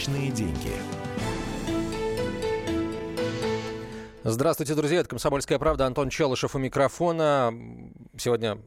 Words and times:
Личные 0.00 0.30
деньги. 0.30 0.72
Здравствуйте, 4.24 4.74
друзья. 4.74 5.00
Это 5.00 5.10
«Комсомольская 5.10 5.58
правда». 5.58 5.84
Антон 5.84 6.08
Челышев 6.08 6.54
у 6.54 6.58
микрофона. 6.58 7.52
Сегодня 8.16 8.62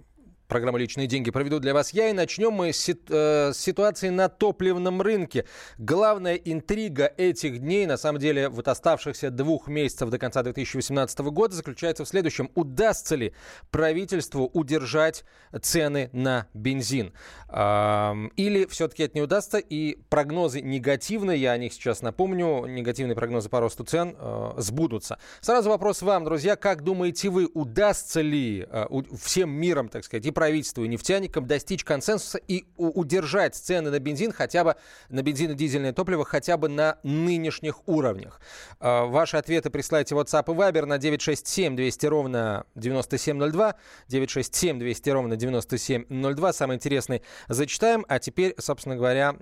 программу 0.53 0.77
«Личные 0.77 1.07
деньги» 1.07 1.31
проведу 1.31 1.59
для 1.59 1.73
вас 1.73 1.91
я. 1.93 2.09
И 2.09 2.13
начнем 2.13 2.51
мы 2.51 2.71
с, 2.71 2.87
э, 2.87 3.51
ситуации 3.53 4.09
на 4.09 4.29
топливном 4.29 5.01
рынке. 5.01 5.45
Главная 5.77 6.35
интрига 6.35 7.11
этих 7.17 7.59
дней, 7.59 7.87
на 7.87 7.97
самом 7.97 8.19
деле, 8.19 8.49
вот 8.49 8.67
оставшихся 8.67 9.31
двух 9.31 9.67
месяцев 9.67 10.09
до 10.09 10.19
конца 10.19 10.43
2018 10.43 11.31
года, 11.31 11.55
заключается 11.55 12.05
в 12.05 12.07
следующем. 12.07 12.51
Удастся 12.53 13.15
ли 13.15 13.33
правительству 13.71 14.49
удержать 14.53 15.25
цены 15.61 16.09
на 16.13 16.47
бензин? 16.53 17.13
Или 17.49 18.67
все-таки 18.69 19.03
это 19.03 19.15
не 19.15 19.21
удастся? 19.21 19.57
И 19.57 19.97
прогнозы 20.09 20.61
негативные, 20.61 21.39
я 21.39 21.51
о 21.51 21.57
них 21.57 21.73
сейчас 21.73 22.01
напомню, 22.01 22.65
негативные 22.67 23.15
прогнозы 23.15 23.49
по 23.49 23.59
росту 23.59 23.83
цен 23.83 24.15
э, 24.17 24.53
сбудутся. 24.57 25.17
Сразу 25.41 25.69
вопрос 25.69 26.01
вам, 26.01 26.23
друзья. 26.23 26.55
Как 26.55 26.83
думаете 26.83 27.29
вы, 27.29 27.49
удастся 27.53 28.21
ли 28.21 28.67
э, 28.69 28.85
всем 29.21 29.51
миром, 29.51 29.89
так 29.89 30.03
сказать, 30.03 30.25
и 30.25 30.31
правительству 30.43 30.83
и 30.83 30.89
нефтяникам 30.89 31.47
достичь 31.47 31.85
консенсуса 31.85 32.37
и 32.37 32.65
удержать 32.75 33.55
цены 33.55 33.91
на 33.91 33.99
бензин 33.99 34.33
хотя 34.33 34.65
бы, 34.65 34.75
на 35.07 35.21
бензин 35.21 35.51
и 35.51 35.55
дизельное 35.55 35.93
топливо 35.93 36.25
хотя 36.25 36.57
бы 36.57 36.67
на 36.67 36.97
нынешних 37.03 37.87
уровнях. 37.87 38.41
А, 38.81 39.05
ваши 39.05 39.37
ответы 39.37 39.69
присылайте 39.69 40.15
в 40.15 40.19
WhatsApp 40.19 40.43
и 40.53 40.57
Viber 40.57 40.85
на 40.85 40.97
967 40.97 41.77
200 41.77 42.05
ровно 42.07 42.65
9702, 42.75 43.75
967 44.09 44.79
200 44.79 45.09
ровно 45.11 45.37
9702. 45.37 46.53
Самый 46.53 46.75
интересный 46.75 47.21
зачитаем. 47.47 48.05
А 48.09 48.19
теперь, 48.19 48.53
собственно 48.59 48.97
говоря, 48.97 49.33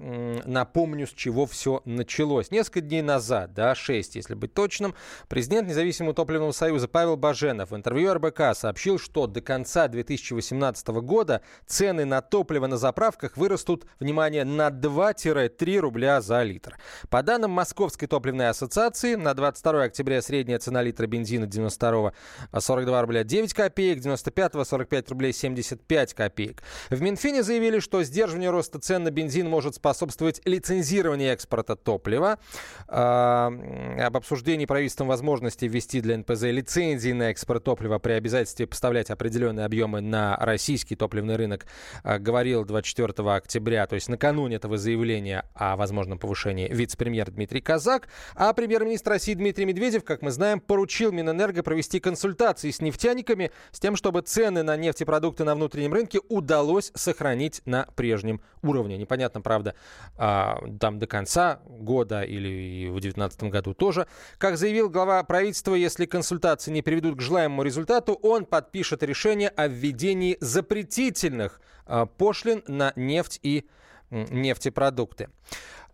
напомню, 0.45 1.07
с 1.07 1.13
чего 1.13 1.47
все 1.47 1.81
началось. 1.85 2.51
Несколько 2.51 2.81
дней 2.81 3.01
назад, 3.01 3.55
да, 3.55 3.73
6, 3.73 4.17
если 4.17 4.35
быть 4.35 4.53
точным, 4.53 4.93
президент 5.27 5.67
Независимого 5.67 6.13
топливного 6.13 6.51
союза 6.51 6.87
Павел 6.87 7.17
Баженов 7.17 7.71
в 7.71 7.75
интервью 7.75 8.13
РБК 8.13 8.53
сообщил, 8.53 8.99
что 8.99 9.25
до 9.25 9.41
конца 9.41 9.87
2018 9.87 10.80
года 10.87 11.41
цены 11.67 12.05
на 12.05 12.21
топливо 12.21 12.67
на 12.67 12.77
заправках 12.77 13.37
вырастут, 13.37 13.85
внимание, 13.99 14.43
на 14.43 14.69
2-3 14.69 15.77
рубля 15.77 16.21
за 16.21 16.43
литр. 16.43 16.77
По 17.09 17.21
данным 17.23 17.51
Московской 17.51 18.07
топливной 18.07 18.49
ассоциации, 18.49 19.15
на 19.15 19.33
22 19.33 19.83
октября 19.83 20.21
средняя 20.21 20.59
цена 20.59 20.81
литра 20.81 21.07
бензина 21.07 21.45
92 21.45 22.13
42 22.59 23.01
рубля 23.01 23.23
9 23.23 23.53
копеек, 23.53 23.99
95 23.99 24.67
45 24.67 25.09
рублей 25.09 25.33
75 25.33 26.13
копеек. 26.13 26.63
В 26.89 27.01
Минфине 27.01 27.43
заявили, 27.43 27.79
что 27.79 28.03
сдерживанию 28.03 28.51
роста 28.51 28.79
цен 28.79 29.03
на 29.03 29.11
бензин 29.11 29.47
может 29.47 29.75
способствовать 29.75 30.41
лицензирование 30.45 31.33
экспорта 31.33 31.75
топлива. 31.75 32.39
А, 32.87 33.51
об 33.99 34.17
обсуждении 34.17 34.65
правительством 34.65 35.07
возможности 35.07 35.65
ввести 35.65 36.01
для 36.01 36.17
НПЗ 36.17 36.43
лицензии 36.43 37.11
на 37.11 37.29
экспорт 37.31 37.63
топлива 37.63 37.99
при 37.99 38.13
обязательстве 38.13 38.67
поставлять 38.67 39.09
определенные 39.09 39.65
объемы 39.65 40.01
на 40.01 40.37
российский 40.37 40.70
российский 40.71 40.95
топливный 40.95 41.35
рынок 41.35 41.65
а, 42.01 42.17
говорил 42.17 42.63
24 42.63 43.29
октября, 43.29 43.85
то 43.87 43.95
есть 43.95 44.07
накануне 44.07 44.55
этого 44.55 44.77
заявления 44.77 45.43
о 45.53 45.75
возможном 45.75 46.17
повышении 46.17 46.69
вице-премьер 46.71 47.29
Дмитрий 47.29 47.59
Казак, 47.59 48.07
а 48.35 48.53
премьер-министр 48.53 49.11
России 49.11 49.33
Дмитрий 49.33 49.65
Медведев, 49.65 50.05
как 50.05 50.21
мы 50.21 50.31
знаем, 50.31 50.61
поручил 50.61 51.11
Минэнерго 51.11 51.61
провести 51.61 51.99
консультации 51.99 52.71
с 52.71 52.79
нефтяниками 52.79 53.51
с 53.71 53.81
тем, 53.81 53.97
чтобы 53.97 54.21
цены 54.21 54.63
на 54.63 54.77
нефтепродукты 54.77 55.43
на 55.43 55.55
внутреннем 55.55 55.91
рынке 55.91 56.19
удалось 56.29 56.93
сохранить 56.95 57.61
на 57.65 57.87
прежнем 57.97 58.39
уровне. 58.63 58.97
Непонятно, 58.97 59.41
правда, 59.41 59.75
а, 60.15 60.57
там 60.79 60.99
до 60.99 61.07
конца 61.07 61.59
года 61.65 62.21
или 62.21 62.87
в 62.87 62.93
2019 62.93 63.43
году 63.43 63.73
тоже. 63.73 64.07
Как 64.37 64.57
заявил 64.57 64.89
глава 64.89 65.21
правительства, 65.23 65.75
если 65.75 66.05
консультации 66.05 66.71
не 66.71 66.81
приведут 66.81 67.17
к 67.17 67.21
желаемому 67.21 67.61
результату, 67.63 68.13
он 68.13 68.45
подпишет 68.45 69.03
решение 69.03 69.49
о 69.49 69.67
введении 69.67 70.37
запрета 70.39 70.60
запретительных 70.61 71.59
а, 71.85 72.05
пошлин 72.05 72.63
на 72.67 72.93
нефть 72.95 73.39
и 73.43 73.65
нефтепродукты. 74.09 75.29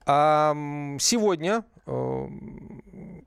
Сегодня 0.05 1.65
э, 1.85 2.27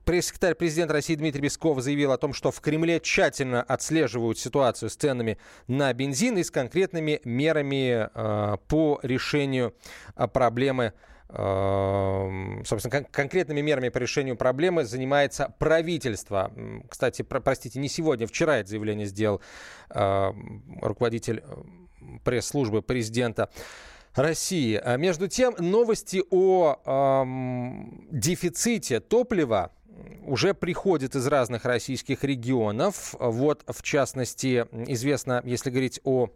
пресс-секретарь 0.06 0.54
президента 0.54 0.94
России 0.94 1.14
Дмитрий 1.14 1.42
Песков 1.42 1.80
заявил 1.80 2.10
о 2.10 2.16
том, 2.16 2.32
что 2.32 2.50
в 2.50 2.60
Кремле 2.62 3.00
тщательно 3.00 3.62
отслеживают 3.62 4.38
ситуацию 4.38 4.88
с 4.88 4.96
ценами 4.96 5.36
на 5.66 5.92
бензин 5.92 6.38
и 6.38 6.42
с 6.42 6.50
конкретными 6.50 7.20
мерами 7.24 8.08
э, 8.12 8.56
по 8.66 8.98
решению 9.02 9.74
а, 10.14 10.26
проблемы 10.26 10.94
собственно, 11.32 12.90
кон- 12.90 13.06
конкретными 13.10 13.60
мерами 13.60 13.88
по 13.88 13.98
решению 13.98 14.36
проблемы 14.36 14.84
занимается 14.84 15.54
правительство. 15.58 16.52
Кстати, 16.88 17.22
про- 17.22 17.40
простите, 17.40 17.78
не 17.78 17.88
сегодня, 17.88 18.26
вчера 18.26 18.58
это 18.58 18.70
заявление 18.70 19.06
сделал 19.06 19.40
э, 19.90 20.32
руководитель 20.82 21.42
э, 21.44 21.62
пресс-службы 22.24 22.82
президента. 22.82 23.48
России. 24.14 24.80
А 24.82 24.96
между 24.96 25.28
тем, 25.28 25.54
новости 25.58 26.22
о 26.30 26.80
эм, 26.84 28.08
дефиците 28.10 28.98
топлива 28.98 29.70
уже 30.26 30.54
приходят 30.54 31.14
из 31.14 31.26
разных 31.26 31.64
российских 31.64 32.24
регионов. 32.24 33.14
Вот, 33.18 33.62
в 33.68 33.82
частности, 33.82 34.66
известно, 34.88 35.42
если 35.44 35.70
говорить 35.70 36.00
о 36.04 36.30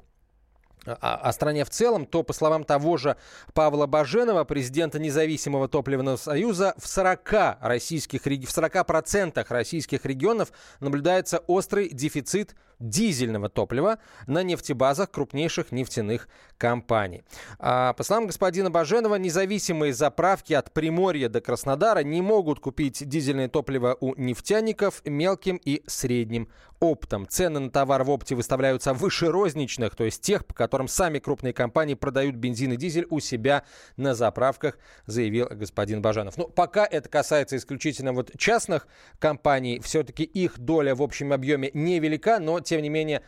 о, 0.87 1.33
стране 1.33 1.65
в 1.65 1.71
целом, 1.71 2.07
то, 2.07 2.23
по 2.23 2.33
словам 2.33 2.65
того 2.65 2.97
же 2.97 3.17
Павла 3.53 3.87
Баженова, 3.87 4.45
президента 4.45 4.99
независимого 4.99 5.69
топливного 5.69 6.17
союза, 6.17 6.75
в 6.79 6.87
40 6.87 7.59
российских, 7.61 8.23
в 8.23 8.27
40% 8.27 9.45
российских 9.49 10.05
регионов 10.05 10.53
наблюдается 10.81 11.39
острый 11.47 11.89
дефицит 11.89 12.55
дизельного 12.79 13.49
топлива 13.49 13.99
на 14.27 14.43
нефтебазах 14.43 15.11
крупнейших 15.11 15.73
нефтяных 15.73 16.29
компаний. 16.59 17.25
А, 17.59 17.93
по 17.93 18.03
словам 18.03 18.27
господина 18.27 18.71
Баженова, 18.71 19.17
независимые 19.17 19.93
заправки 19.93 20.53
от 20.53 20.73
Приморья 20.73 21.29
до 21.29 21.41
Краснодара 21.41 22.01
не 22.01 22.23
могут 22.23 22.61
купить 22.61 23.07
дизельное 23.09 23.49
топливо 23.49 23.97
у 24.01 24.15
нефтяников 24.17 25.03
мелким 25.05 25.61
и 25.65 25.83
средним 25.87 26.49
оптом. 26.81 27.27
Цены 27.29 27.61
на 27.61 27.71
товар 27.71 28.05
в 28.05 28.11
опте 28.11 28.35
выставляются 28.35 28.93
выше 28.93 29.31
розничных, 29.31 29.97
то 29.97 30.05
есть 30.05 30.21
тех, 30.21 30.45
по 30.45 30.55
которым 30.55 30.89
сами 30.89 31.19
крупные 31.19 31.53
компании 31.53 31.95
продают 31.95 32.37
бензин 32.37 32.73
и 32.73 32.77
дизель 32.77 33.07
у 33.11 33.21
себя 33.21 33.65
на 33.97 34.15
заправках, 34.15 34.79
заявил 35.07 35.49
господин 35.51 36.03
Бажанов. 36.03 36.37
Но 36.37 36.47
пока 36.47 36.87
это 36.87 37.09
касается 37.09 37.57
исключительно 37.57 38.13
вот 38.13 38.31
частных 38.37 38.87
компаний, 39.19 39.81
все-таки 39.83 40.25
их 40.25 40.59
доля 40.59 40.95
в 40.95 41.03
общем 41.03 41.33
объеме 41.33 41.71
невелика, 41.75 42.39
но 42.39 42.61
тем 42.65 42.83
не 42.83 42.89
менее 42.89 43.23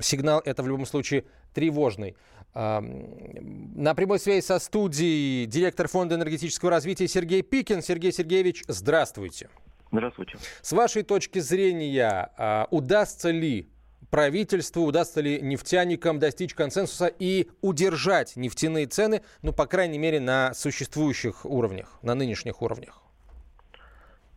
сигнал 0.00 0.40
это 0.44 0.62
в 0.62 0.68
любом 0.68 0.86
случае 0.86 1.24
тревожный. 1.52 2.16
На 2.54 3.94
прямой 3.94 4.18
связи 4.18 4.42
со 4.42 4.58
студией 4.58 5.44
директор 5.44 5.88
Фонда 5.88 6.14
энергетического 6.14 6.70
развития 6.70 7.06
Сергей 7.06 7.42
Пикин. 7.42 7.82
Сергей 7.82 8.12
Сергеевич, 8.12 8.64
здравствуйте. 8.66 9.50
Здравствуйте. 9.92 10.38
С 10.62 10.72
вашей 10.72 11.02
точки 11.02 11.38
зрения, 11.38 12.30
э, 12.36 12.64
удастся 12.70 13.30
ли 13.30 13.68
правительству, 14.10 14.82
удастся 14.82 15.20
ли 15.20 15.40
нефтяникам 15.40 16.18
достичь 16.18 16.54
консенсуса 16.54 17.06
и 17.06 17.50
удержать 17.60 18.36
нефтяные 18.36 18.86
цены, 18.86 19.22
ну, 19.42 19.52
по 19.52 19.66
крайней 19.66 19.98
мере, 19.98 20.20
на 20.20 20.54
существующих 20.54 21.44
уровнях, 21.44 21.98
на 22.02 22.14
нынешних 22.14 22.62
уровнях? 22.62 23.02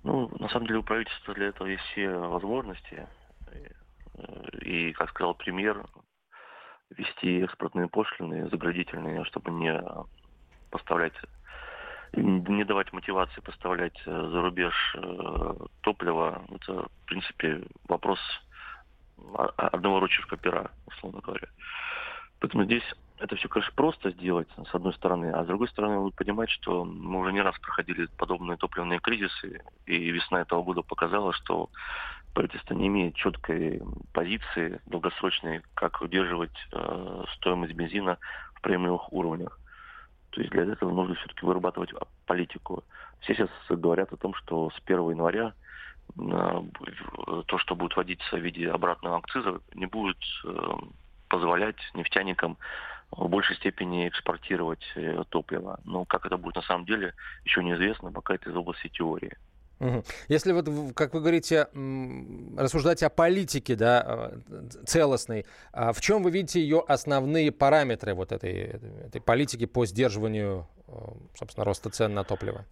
Ну, 0.03 0.29
на 0.39 0.49
самом 0.49 0.67
деле 0.67 0.79
у 0.79 0.83
правительства 0.83 1.33
для 1.33 1.47
этого 1.47 1.67
есть 1.67 1.83
все 1.91 2.09
возможности. 2.09 3.07
И, 4.61 4.93
как 4.93 5.09
сказал 5.09 5.33
премьер, 5.33 5.85
вести 6.89 7.41
экспортные 7.41 7.87
пошлины 7.87 8.49
заградительные, 8.49 9.23
чтобы 9.25 9.51
не 9.51 9.81
поставлять 10.71 11.13
не 12.13 12.63
давать 12.63 12.91
мотивации 12.91 13.39
поставлять 13.41 13.95
э, 14.05 14.29
за 14.31 14.41
рубеж 14.41 14.95
э, 14.95 15.53
топливо, 15.81 16.43
это, 16.49 16.87
в 16.87 17.05
принципе, 17.05 17.63
вопрос 17.87 18.19
одного 19.57 19.99
ручерка 19.99 20.37
пера, 20.37 20.71
условно 20.87 21.21
говоря. 21.21 21.47
Поэтому 22.39 22.63
здесь 22.63 22.83
это 23.19 23.35
все, 23.35 23.49
конечно, 23.49 23.73
просто 23.75 24.11
сделать, 24.11 24.47
с 24.55 24.73
одной 24.73 24.93
стороны, 24.93 25.31
а 25.31 25.43
с 25.43 25.47
другой 25.47 25.67
стороны, 25.67 25.99
вы 25.99 26.11
понимаете, 26.11 26.53
что 26.53 26.85
мы 26.85 27.19
уже 27.19 27.33
не 27.33 27.41
раз 27.41 27.57
проходили 27.59 28.07
подобные 28.17 28.57
топливные 28.57 28.99
кризисы, 28.99 29.61
и 29.85 30.09
весна 30.09 30.41
этого 30.41 30.63
года 30.63 30.81
показала, 30.81 31.33
что 31.33 31.69
правительство 32.33 32.73
не 32.73 32.87
имеет 32.87 33.15
четкой 33.15 33.81
позиции 34.13 34.81
долгосрочной, 34.85 35.61
как 35.73 36.01
удерживать 36.01 36.55
э, 36.71 37.23
стоимость 37.35 37.73
бензина 37.73 38.17
в 38.55 38.61
премиумных 38.61 39.11
уровнях. 39.11 39.59
То 40.31 40.41
есть 40.41 40.51
для 40.51 40.63
этого 40.63 40.91
нужно 40.91 41.15
все-таки 41.15 41.45
вырабатывать 41.45 41.91
политику. 42.25 42.83
Все 43.21 43.33
сейчас 43.33 43.49
говорят 43.69 44.13
о 44.13 44.17
том, 44.17 44.33
что 44.35 44.69
с 44.69 44.79
1 44.85 45.11
января 45.11 45.53
э, 46.17 46.63
то, 47.45 47.57
что 47.57 47.75
будет 47.75 47.95
вводиться 47.95 48.37
в 48.37 48.39
виде 48.39 48.69
обратного 48.69 49.17
акциза, 49.17 49.61
не 49.73 49.87
будет 49.87 50.17
э, 50.45 50.73
позволять 51.27 51.77
нефтяникам 51.93 52.57
в 53.11 53.27
большей 53.27 53.55
степени 53.55 54.07
экспортировать 54.07 54.83
э, 54.95 55.23
топливо. 55.29 55.79
Но 55.83 56.05
как 56.05 56.25
это 56.25 56.37
будет 56.37 56.55
на 56.55 56.61
самом 56.61 56.85
деле, 56.85 57.13
еще 57.43 57.63
неизвестно, 57.63 58.11
пока 58.11 58.35
это 58.35 58.49
из 58.49 58.55
области 58.55 58.87
теории. 58.87 59.35
Если 60.27 60.51
вот, 60.51 60.67
как 60.93 61.13
вы 61.13 61.21
говорите, 61.21 61.67
рассуждать 62.57 63.01
о 63.01 63.09
политике, 63.09 63.75
да, 63.75 64.31
э, 64.49 64.69
целостной, 64.85 65.45
а 65.71 65.93
в 65.93 66.01
чем 66.01 66.21
вы 66.21 66.31
видите 66.31 66.61
ее 66.61 66.83
основные 66.85 67.51
параметры 67.51 68.13
вот 68.13 68.31
этой, 68.31 68.79
этой 69.07 69.21
политики 69.21 69.65
по 69.65 69.85
сдерживанию, 69.85 70.67
э, 70.87 70.91
собственно, 71.35 71.63
роста 71.63 71.89
цен 71.89 72.13
на 72.13 72.25
топливо? 72.25 72.65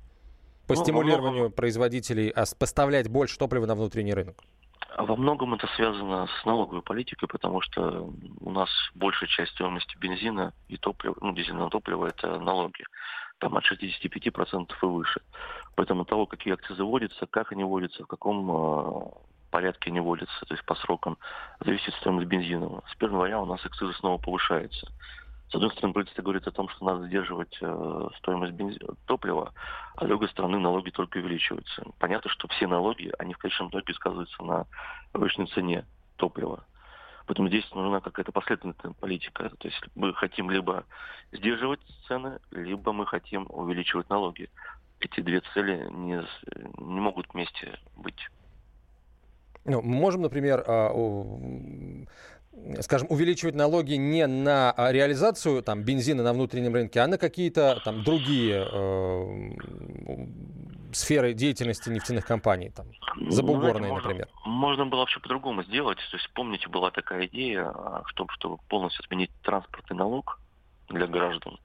По 0.68 0.76
ну, 0.76 0.84
стимулированию 0.84 1.40
многом... 1.44 1.54
производителей 1.54 2.34
поставлять 2.60 3.08
больше 3.08 3.38
топлива 3.38 3.66
на 3.66 3.76
внутренний 3.76 4.14
рынок? 4.14 4.44
Во 4.98 5.16
многом 5.16 5.54
это 5.54 5.68
связано 5.76 6.28
с 6.42 6.46
налоговой 6.46 6.82
политикой, 6.82 7.28
потому 7.28 7.62
что 7.62 8.12
у 8.42 8.52
нас 8.52 8.70
большая 8.96 9.30
часть 9.30 9.54
стоимости 9.54 9.96
бензина 9.98 10.54
и 10.68 10.76
топлива, 10.76 11.16
ну, 11.22 11.34
дизельного 11.34 11.70
топлива– 11.70 12.08
это 12.08 12.40
налоги 12.40 12.84
там 13.40 13.56
от 13.58 13.64
65% 13.72 14.72
и 14.82 14.86
выше. 14.86 15.22
Поэтому 15.76 16.06
того, 16.06 16.26
какие 16.26 16.54
акцизы 16.54 16.84
вводятся, 16.84 17.28
как 17.28 17.52
они 17.52 17.64
вводятся, 17.64 18.04
в 18.04 18.08
каком 18.08 18.50
э, 18.52 19.02
порядке 19.52 19.90
они 19.90 20.00
вводятся, 20.00 20.46
то 20.46 20.54
есть 20.54 20.66
по 20.66 20.76
срокам, 20.76 21.18
зависит 21.60 21.90
от 21.90 21.96
стоимости 21.96 22.28
бензина. 22.28 22.82
С 22.88 22.96
1 22.96 23.10
января 23.10 23.42
у 23.42 23.46
нас 23.46 23.66
акцизы 23.66 23.94
снова 23.94 24.18
повышаются. 24.18 24.92
С 25.50 25.56
одной 25.56 25.72
стороны, 25.72 25.94
правительство 25.94 26.24
говорит 26.24 26.46
о 26.48 26.52
том, 26.52 26.68
что 26.68 26.84
надо 26.84 27.08
сдерживать 27.08 27.58
э, 27.62 28.08
стоимость 28.18 28.54
бензина, 28.54 28.96
топлива, 29.06 29.54
а 29.96 30.04
с 30.04 30.08
другой 30.08 30.28
стороны, 30.30 30.60
налоги 30.60 30.90
только 30.90 31.20
увеличиваются. 31.20 31.84
Понятно, 32.00 32.30
что 32.30 32.50
все 32.50 32.68
налоги, 32.68 33.14
они 33.18 33.34
в 33.34 33.38
конечном 33.38 33.70
итоге 33.70 33.94
сказываются 33.94 34.44
на 34.44 34.66
рыночной 35.14 35.48
цене 35.48 35.86
топлива. 36.18 36.66
Поэтому 37.28 37.50
здесь 37.50 37.70
нужна 37.76 38.00
какая-то 38.00 38.32
последовательная 38.32 38.96
политика. 38.96 39.52
То 39.60 39.68
есть 39.68 39.82
мы 39.96 40.14
хотим 40.14 40.50
либо 40.50 40.86
сдерживать 41.34 41.82
цены, 42.08 42.40
либо 42.52 42.94
мы 42.94 43.06
хотим 43.06 43.46
увеличивать 43.50 44.10
налоги. 44.10 44.50
Эти 45.02 45.20
две 45.20 45.42
цели 45.54 45.88
не, 45.92 46.24
не 46.78 47.00
могут 47.02 47.28
вместе 47.34 47.78
быть. 47.98 48.30
Ну, 49.66 49.82
мы 49.82 49.96
можем, 49.96 50.22
например, 50.22 50.64
а, 50.66 50.90
скажем, 52.82 53.08
увеличивать 53.10 53.56
налоги 53.56 53.94
не 53.94 54.28
на 54.28 54.72
а, 54.72 54.92
реализацию 54.92 55.64
там, 55.64 55.84
бензина 55.84 56.24
на 56.24 56.34
внутреннем 56.34 56.74
рынке, 56.74 57.00
а 57.00 57.08
на 57.08 57.18
какие-то 57.18 57.82
там 57.84 58.04
другие 58.04 58.68
э, 58.72 59.48
сферы 60.94 61.34
деятельности 61.34 61.90
нефтяных 61.90 62.26
компаний, 62.26 62.72
там, 62.76 62.88
ну, 63.16 63.32
забугорные, 63.32 63.92
можно, 63.92 64.10
например? 64.10 64.28
Можно 64.46 64.86
было 64.86 65.02
вообще 65.02 65.20
по-другому 65.20 65.64
сделать. 65.64 65.98
То 66.12 66.18
есть, 66.18 66.30
помните, 66.34 66.68
была 66.70 66.92
такая 66.92 67.28
идея, 67.28 67.74
чтобы, 68.08 68.32
чтобы 68.34 68.58
полностью 68.70 69.04
отменить 69.04 69.32
транспортный 69.44 69.98
налог 69.98 70.40
для 70.90 71.08
граждан 71.08 71.60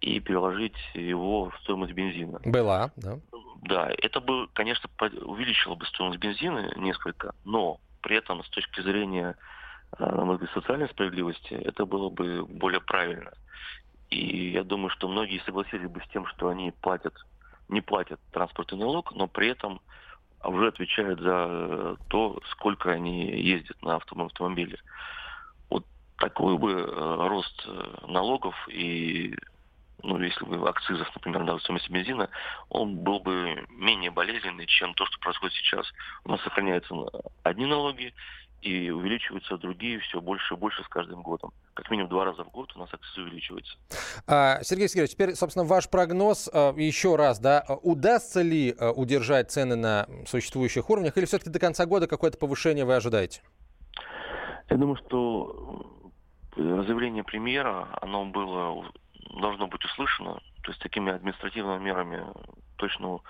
и 0.00 0.18
переложить 0.20 0.76
его 0.94 1.50
в 1.50 1.58
стоимость 1.62 1.92
бензина. 1.92 2.40
Была, 2.44 2.90
да. 2.96 3.18
Да, 3.62 3.90
это 3.98 4.20
бы, 4.20 4.48
конечно, 4.54 4.88
увеличило 5.22 5.74
бы 5.74 5.84
стоимость 5.86 6.18
бензина 6.18 6.72
несколько, 6.76 7.34
но 7.44 7.78
при 8.00 8.16
этом 8.16 8.42
с 8.42 8.48
точки 8.48 8.80
зрения, 8.80 9.36
на 9.98 10.24
мой 10.24 10.36
взгляд, 10.36 10.52
социальной 10.54 10.88
справедливости, 10.88 11.54
это 11.54 11.84
было 11.84 12.10
бы 12.10 12.44
более 12.46 12.80
правильно. 12.80 13.32
И 14.08 14.50
я 14.50 14.64
думаю, 14.64 14.90
что 14.90 15.08
многие 15.08 15.42
согласились 15.44 15.88
бы 15.88 16.00
с 16.00 16.08
тем, 16.08 16.26
что 16.26 16.48
они 16.48 16.72
платят 16.80 17.14
не 17.70 17.80
платят 17.80 18.20
транспортный 18.32 18.78
налог, 18.78 19.12
но 19.14 19.28
при 19.28 19.48
этом 19.48 19.80
уже 20.42 20.68
отвечают 20.68 21.20
за 21.20 21.46
э, 21.48 21.96
то, 22.08 22.40
сколько 22.50 22.90
они 22.90 23.26
ездят 23.26 23.80
на 23.82 23.96
автомобиле. 23.96 24.78
Вот 25.68 25.84
такой 26.18 26.58
бы 26.58 26.72
э, 26.72 27.28
рост 27.28 27.64
э, 27.66 28.06
налогов 28.08 28.54
и 28.68 29.34
ну, 30.02 30.18
если 30.18 30.46
бы 30.46 30.66
акцизов, 30.66 31.14
например, 31.14 31.44
на 31.44 31.58
стоимость 31.58 31.90
бензина, 31.90 32.30
он 32.70 32.96
был 32.96 33.20
бы 33.20 33.66
менее 33.68 34.10
болезненный, 34.10 34.64
чем 34.64 34.94
то, 34.94 35.04
что 35.04 35.18
происходит 35.20 35.54
сейчас. 35.56 35.86
У 36.24 36.30
нас 36.30 36.40
сохраняются 36.40 36.94
одни 37.42 37.66
налоги, 37.66 38.14
и 38.62 38.90
увеличиваются 38.90 39.56
другие 39.56 39.98
все 40.00 40.20
больше 40.20 40.54
и 40.54 40.56
больше 40.56 40.82
с 40.84 40.88
каждым 40.88 41.22
годом. 41.22 41.52
Как 41.74 41.90
минимум 41.90 42.10
два 42.10 42.24
раза 42.24 42.44
в 42.44 42.50
год 42.50 42.70
у 42.76 42.78
нас 42.78 42.92
акции 42.92 43.22
увеличиваются. 43.22 43.76
А, 44.26 44.62
Сергей 44.62 44.88
Сергеевич, 44.88 45.12
теперь, 45.12 45.34
собственно, 45.34 45.64
ваш 45.64 45.88
прогноз 45.88 46.48
а, 46.52 46.74
еще 46.76 47.16
раз, 47.16 47.38
да, 47.38 47.64
удастся 47.82 48.42
ли 48.42 48.74
а, 48.78 48.90
удержать 48.90 49.50
цены 49.50 49.76
на 49.76 50.06
существующих 50.26 50.90
уровнях, 50.90 51.16
или 51.16 51.24
все-таки 51.24 51.50
до 51.50 51.58
конца 51.58 51.86
года 51.86 52.06
какое-то 52.06 52.38
повышение 52.38 52.84
вы 52.84 52.96
ожидаете? 52.96 53.42
Я 54.68 54.76
думаю, 54.76 54.96
что 55.06 55.86
заявление 56.56 57.24
премьера, 57.24 57.88
оно 58.02 58.26
было, 58.26 58.90
должно 59.40 59.66
быть 59.66 59.84
услышано, 59.84 60.40
то 60.62 60.70
есть 60.70 60.80
такими 60.82 61.12
административными 61.12 61.82
мерами 61.82 62.22
точно 62.80 63.20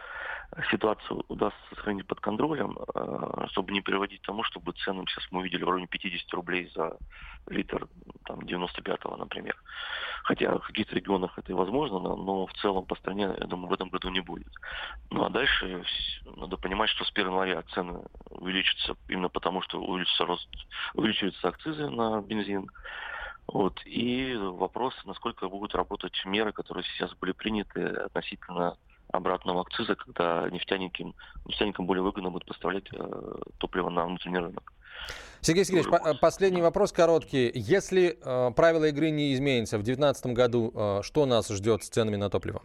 ситуацию 0.71 1.25
удастся 1.29 1.61
сохранить 1.71 2.07
под 2.07 2.21
контролем, 2.21 2.79
э, 2.95 3.47
чтобы 3.51 3.73
не 3.73 3.81
приводить 3.81 4.23
к 4.23 4.27
тому, 4.27 4.43
чтобы 4.45 4.73
цены 4.73 5.05
сейчас 5.07 5.25
мы 5.31 5.41
увидели 5.41 5.65
в 5.65 5.69
районе 5.69 5.87
50 5.87 6.33
рублей 6.35 6.71
за 6.75 6.97
литр 7.49 7.89
там, 8.25 8.41
95-го, 8.41 9.17
например. 9.17 9.57
Хотя 10.25 10.59
в 10.59 10.67
каких-то 10.67 10.95
регионах 10.95 11.39
это 11.39 11.53
и 11.53 11.55
возможно, 11.55 11.99
но 11.99 12.47
в 12.47 12.53
целом 12.55 12.85
по 12.85 12.97
стране, 12.97 13.35
я 13.39 13.47
думаю, 13.47 13.69
в 13.69 13.73
этом 13.73 13.91
году 13.91 14.09
не 14.11 14.21
будет. 14.21 14.53
Ну 15.11 15.25
а 15.25 15.31
дальше 15.31 15.85
надо 16.25 16.57
понимать, 16.57 16.91
что 16.91 17.05
с 17.05 17.11
1 17.11 17.27
января 17.27 17.63
цены 17.75 18.03
увеличатся 18.31 18.97
именно 19.09 19.29
потому, 19.29 19.63
что 19.63 19.81
увеличится 19.81 20.27
рост, 20.27 20.49
увеличиваются 20.95 21.49
акцизы 21.49 21.89
на 21.89 22.21
бензин. 22.23 22.69
Вот. 23.47 23.81
И 23.85 24.37
вопрос, 24.37 24.95
насколько 25.05 25.49
будут 25.49 25.75
работать 25.75 26.21
меры, 26.25 26.53
которые 26.53 26.85
сейчас 26.85 27.13
были 27.15 27.33
приняты 27.33 27.85
относительно 27.85 28.77
обратного 29.13 29.63
акциза, 29.63 29.95
когда 29.95 30.49
нефтяникам, 30.51 31.15
нефтяникам 31.47 31.87
более 31.87 32.03
выгодно 32.03 32.31
будет 32.31 32.47
поставлять 32.47 32.85
э, 32.93 33.35
топливо 33.59 33.91
на 33.91 34.07
внутренний 34.07 34.39
рынок. 34.39 34.73
Сергей 35.41 35.65
Сергеевич, 35.65 35.91
по- 35.91 36.15
последний 36.15 36.63
вопрос 36.63 36.93
короткий. 36.93 37.51
Если 37.55 38.19
э, 38.23 38.51
правила 38.53 38.85
игры 38.85 39.11
не 39.11 39.35
изменятся 39.35 39.79
в 39.79 39.83
2019 39.83 40.27
году, 40.27 40.73
э, 40.75 41.01
что 41.03 41.27
нас 41.27 41.49
ждет 41.49 41.83
с 41.83 41.89
ценами 41.89 42.17
на 42.17 42.31
топливо? 42.31 42.63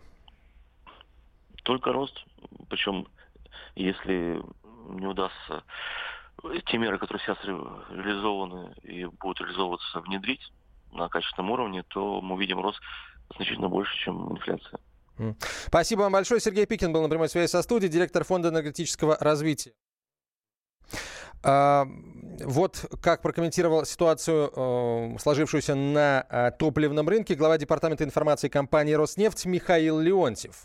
Только 1.64 1.92
рост. 1.94 2.26
Причем, 2.70 3.08
если 3.76 4.42
не 4.90 5.08
удастся 5.08 5.64
те 6.68 6.78
меры, 6.78 7.00
которые 7.00 7.24
сейчас 7.26 7.38
реализованы 7.44 8.76
и 8.84 9.06
будут 9.06 9.40
реализовываться, 9.42 10.02
внедрить 10.02 10.52
на 10.92 11.10
качественном 11.10 11.52
уровне, 11.52 11.84
то 11.84 12.22
мы 12.22 12.36
увидим 12.36 12.60
рост 12.60 12.80
значительно 13.36 13.70
больше, 13.70 13.98
чем 13.98 14.32
инфляция. 14.32 14.80
Спасибо 15.68 16.02
вам 16.02 16.14
большое. 16.14 16.42
Сергей 16.42 16.66
Пикин 16.66 16.92
был 16.92 17.02
на 17.02 17.10
прямой 17.10 17.30
связи 17.30 17.50
со 17.50 17.62
студией, 17.62 17.92
директор 17.92 18.24
Фонда 18.24 18.50
энергетического 18.50 19.18
развития. 19.20 19.74
А, 21.44 21.86
вот 22.44 22.86
как 23.04 23.22
прокомментировал 23.22 23.86
ситуацию, 23.86 24.52
э, 24.56 25.18
сложившуюся 25.20 25.76
на 25.76 26.26
э, 26.28 26.52
топливном 26.58 27.08
рынке, 27.08 27.36
глава 27.36 27.58
Департамента 27.60 28.04
информации 28.04 28.50
компании 28.50 28.94
«Роснефть» 28.94 29.46
Михаил 29.46 30.00
Леонтьев. 30.00 30.56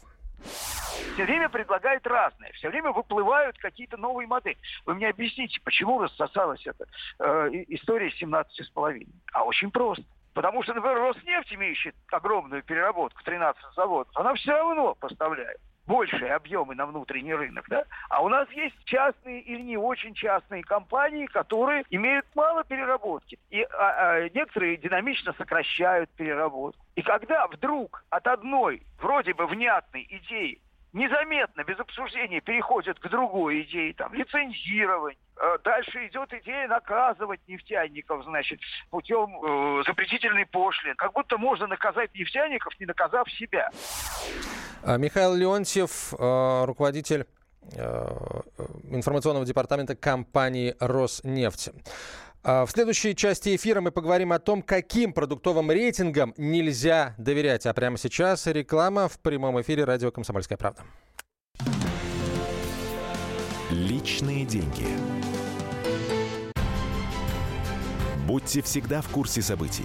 Все 1.15 1.25
время 1.25 1.51
предлагают 1.51 2.07
разные, 2.07 2.53
все 2.53 2.71
время 2.71 2.93
выплывают 2.93 3.59
какие-то 3.59 3.99
новые 3.99 4.27
модели. 4.27 4.57
Вы 4.87 4.95
мне 4.95 5.09
объясните, 5.09 5.61
почему 5.63 6.01
рассосалась 6.01 6.67
эта 6.67 6.87
э, 7.19 7.51
история 7.69 8.11
17,5? 8.19 9.07
А 9.35 9.45
очень 9.45 9.71
просто. 9.71 10.05
Потому 10.35 10.63
что, 10.63 10.75
например, 10.75 10.99
Роснефть, 10.99 11.53
имеющая 11.53 11.93
огромную 12.11 12.63
переработку, 12.63 13.23
13 13.25 13.63
заводов, 13.75 14.17
она 14.17 14.35
все 14.35 14.53
равно 14.53 14.95
поставляет 14.95 15.61
большие 15.87 16.33
объемы 16.35 16.77
на 16.77 16.87
внутренний 16.87 17.35
рынок, 17.35 17.67
да? 17.69 17.85
А 18.09 18.23
у 18.23 18.29
нас 18.29 18.49
есть 18.53 18.77
частные 18.85 19.41
или 19.41 19.61
не 19.61 19.77
очень 19.77 20.15
частные 20.15 20.63
компании, 20.63 21.27
которые 21.27 21.85
имеют 21.91 22.27
мало 22.37 22.63
переработки. 22.63 23.41
И 23.51 23.63
а, 23.63 23.69
а, 23.73 24.29
некоторые 24.29 24.77
динамично 24.77 25.33
сокращают 25.33 26.09
переработку. 26.11 26.81
И 26.95 27.03
когда 27.03 27.49
вдруг 27.49 28.05
от 28.11 28.27
одной 28.29 28.83
вроде 29.01 29.35
бы 29.35 29.47
внятной 29.47 30.07
идеи 30.09 30.61
незаметно, 30.93 31.65
без 31.65 31.79
обсуждения 31.79 32.41
переходят 32.41 32.99
к 32.99 33.09
другой 33.09 33.63
идее, 33.63 33.95
там, 33.95 34.13
лицензировать. 34.15 35.17
Э, 35.37 35.59
дальше 35.65 36.07
идет 36.07 36.33
идея 36.33 36.69
наказывать 36.69 37.41
нефтяников, 37.49 38.25
значит, 38.25 38.61
путем 38.91 39.31
э, 39.45 39.83
запретительной 39.87 40.47
пошлины. 40.47 40.95
Как 40.97 41.13
будто 41.13 41.39
можно 41.39 41.67
наказать 41.67 42.15
нефтяников, 42.15 42.79
не 42.81 42.87
наказав 42.87 43.31
себя. 43.33 43.71
А, 44.83 44.97
Михаил 44.97 45.35
Леонтьев, 45.35 46.13
э, 46.19 46.65
руководитель 46.65 47.27
э, 47.77 48.07
информационного 48.91 49.47
департамента 49.47 49.95
компании 49.95 50.75
«Роснефть». 50.81 51.71
А, 52.43 52.65
в 52.65 52.71
следующей 52.71 53.15
части 53.15 53.55
эфира 53.55 53.81
мы 53.81 53.91
поговорим 53.91 54.33
о 54.33 54.39
том, 54.39 54.63
каким 54.63 55.13
продуктовым 55.13 55.71
рейтингам 55.71 56.35
нельзя 56.37 57.15
доверять. 57.19 57.67
А 57.67 57.75
прямо 57.75 57.99
сейчас 57.99 58.47
реклама 58.47 59.09
в 59.09 59.19
прямом 59.19 59.61
эфире 59.61 59.85
радио 59.85 60.11
«Комсомольская 60.11 60.57
правда». 60.57 60.83
Личные 63.71 64.45
деньги. 64.47 64.87
Будьте 68.27 68.63
всегда 68.63 69.03
в 69.03 69.09
курсе 69.09 69.43
событий. 69.43 69.85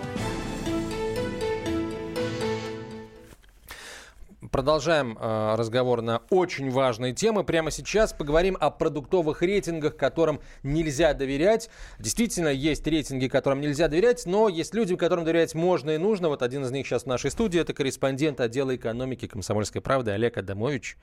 Продолжаем 4.51 5.17
э, 5.17 5.55
разговор 5.55 6.01
на 6.01 6.23
очень 6.29 6.71
важные 6.71 7.13
темы. 7.13 7.45
Прямо 7.45 7.71
сейчас 7.71 8.11
поговорим 8.11 8.57
о 8.59 8.69
продуктовых 8.69 9.41
рейтингах, 9.41 9.95
которым 9.95 10.41
нельзя 10.61 11.13
доверять. 11.13 11.69
Действительно, 11.99 12.49
есть 12.49 12.85
рейтинги, 12.85 13.29
которым 13.29 13.61
нельзя 13.61 13.87
доверять, 13.87 14.25
но 14.25 14.49
есть 14.49 14.73
люди, 14.73 14.97
которым 14.97 15.23
доверять 15.23 15.55
можно 15.55 15.91
и 15.91 15.97
нужно. 15.97 16.27
Вот 16.27 16.41
один 16.41 16.65
из 16.65 16.71
них 16.71 16.85
сейчас 16.85 17.03
в 17.03 17.05
нашей 17.05 17.31
студии. 17.31 17.61
Это 17.61 17.73
корреспондент 17.73 18.41
отдела 18.41 18.75
экономики 18.75 19.25
«Комсомольской 19.25 19.79
правды» 19.79 20.11
Олег 20.11 20.37
Адамович. 20.37 20.97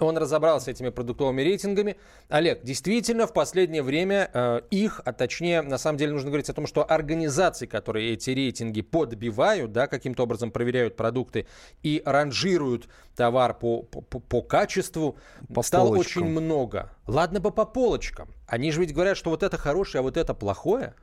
Он 0.00 0.16
разобрался 0.16 0.64
с 0.64 0.68
этими 0.68 0.88
продуктовыми 0.88 1.42
рейтингами. 1.42 1.96
Олег, 2.30 2.62
действительно, 2.62 3.26
в 3.26 3.34
последнее 3.34 3.82
время 3.82 4.30
э, 4.32 4.60
их, 4.70 5.02
а 5.04 5.12
точнее, 5.12 5.60
на 5.60 5.76
самом 5.76 5.98
деле 5.98 6.12
нужно 6.12 6.30
говорить 6.30 6.48
о 6.48 6.54
том, 6.54 6.66
что 6.66 6.82
организации, 6.82 7.66
которые 7.66 8.14
эти 8.14 8.30
рейтинги 8.30 8.80
подбивают, 8.80 9.72
да, 9.72 9.88
каким-то 9.88 10.22
образом 10.22 10.50
проверяют 10.50 10.96
продукты 10.96 11.46
и 11.82 12.00
ранжируют 12.02 12.88
товар 13.16 13.54
по, 13.54 13.82
по, 13.82 14.00
по 14.02 14.42
качеству 14.42 15.16
по 15.52 15.62
стало 15.62 15.88
полочкам. 15.88 16.22
очень 16.22 16.32
много. 16.32 16.90
Ладно 17.06 17.40
бы 17.40 17.50
по 17.50 17.64
полочкам. 17.64 18.28
Они 18.46 18.70
же 18.70 18.80
ведь 18.80 18.92
говорят, 18.92 19.16
что 19.16 19.30
вот 19.30 19.42
это 19.42 19.56
хорошее, 19.56 20.00
а 20.00 20.02
вот 20.02 20.16
это 20.16 20.34
плохое. 20.34 20.94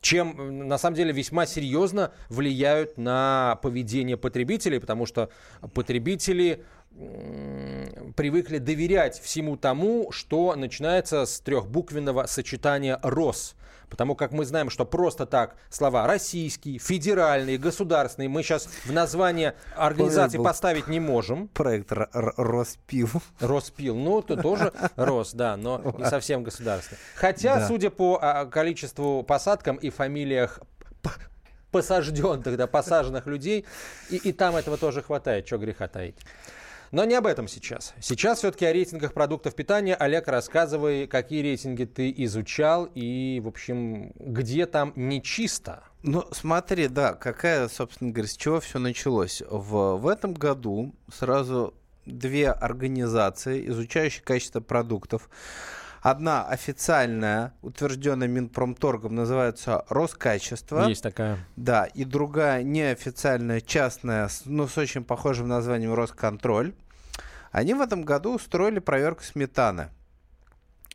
Чем 0.00 0.68
на 0.68 0.78
самом 0.78 0.96
деле 0.96 1.12
весьма 1.12 1.44
серьезно 1.46 2.12
влияют 2.28 2.98
на 2.98 3.58
поведение 3.62 4.16
потребителей, 4.16 4.78
потому 4.78 5.06
что 5.06 5.30
потребители 5.74 6.64
привыкли 8.16 8.58
доверять 8.58 9.20
всему 9.20 9.56
тому, 9.56 10.10
что 10.12 10.54
начинается 10.56 11.26
с 11.26 11.40
трехбуквенного 11.40 12.26
сочетания 12.26 12.98
РОС. 13.02 13.54
Потому 13.88 14.14
как 14.14 14.32
мы 14.32 14.44
знаем, 14.44 14.70
что 14.70 14.84
просто 14.84 15.26
так 15.26 15.56
слова 15.70 16.06
российский, 16.06 16.78
федеральный, 16.78 17.56
государственный 17.56 18.28
мы 18.28 18.42
сейчас 18.42 18.68
в 18.84 18.92
название 18.92 19.54
организации 19.76 20.38
поставить 20.38 20.88
не 20.88 21.00
можем. 21.00 21.48
Проект 21.48 21.92
Роспил. 21.92 23.08
Роспил. 23.40 23.96
Ну, 23.96 24.20
это 24.20 24.36
тоже 24.36 24.72
Рос, 24.96 25.32
да, 25.32 25.56
но 25.56 25.94
не 25.98 26.04
совсем 26.04 26.42
государственный. 26.42 26.98
Хотя, 27.14 27.66
судя 27.66 27.90
по 27.90 28.18
а, 28.20 28.46
количеству 28.46 29.22
посадкам 29.22 29.76
и 29.76 29.90
фамилиях 29.90 30.60
посажденных, 31.70 32.56
да, 32.56 32.66
посаженных 32.66 33.26
людей, 33.26 33.66
и, 34.10 34.16
и 34.16 34.32
там 34.32 34.56
этого 34.56 34.76
тоже 34.76 35.02
хватает, 35.02 35.46
что 35.46 35.58
греха 35.58 35.88
таить. 35.88 36.16
Но 36.90 37.04
не 37.04 37.14
об 37.14 37.26
этом 37.26 37.48
сейчас. 37.48 37.94
Сейчас 38.00 38.38
все-таки 38.38 38.64
о 38.64 38.72
рейтингах 38.72 39.12
продуктов 39.12 39.54
питания. 39.54 39.94
Олег, 39.94 40.28
рассказывай, 40.28 41.06
какие 41.06 41.42
рейтинги 41.42 41.84
ты 41.84 42.12
изучал 42.18 42.88
и, 42.94 43.40
в 43.44 43.48
общем, 43.48 44.12
где 44.18 44.66
там 44.66 44.92
нечисто? 44.96 45.84
Ну, 46.02 46.24
смотри, 46.32 46.88
да, 46.88 47.14
какая, 47.14 47.68
собственно 47.68 48.12
говоря, 48.12 48.28
с 48.28 48.36
чего 48.36 48.60
все 48.60 48.78
началось. 48.78 49.42
В, 49.48 49.96
в 49.96 50.06
этом 50.06 50.32
году 50.32 50.94
сразу 51.12 51.74
две 52.06 52.50
организации, 52.50 53.68
изучающие 53.68 54.22
качество 54.22 54.60
продуктов, 54.60 55.28
Одна 56.00 56.44
официальная, 56.44 57.54
утвержденная 57.62 58.28
Минпромторгом, 58.28 59.14
называется 59.14 59.84
Роскачество. 59.88 60.86
Есть 60.88 61.02
такая. 61.02 61.38
Да, 61.56 61.86
и 61.86 62.04
другая 62.04 62.62
неофициальная, 62.62 63.60
частная, 63.60 64.28
ну, 64.44 64.68
с 64.68 64.78
очень 64.78 65.04
похожим 65.04 65.48
названием 65.48 65.94
Росконтроль. 65.94 66.74
Они 67.50 67.74
в 67.74 67.80
этом 67.80 68.02
году 68.02 68.34
устроили 68.34 68.78
проверку 68.78 69.22
сметаны. 69.22 69.88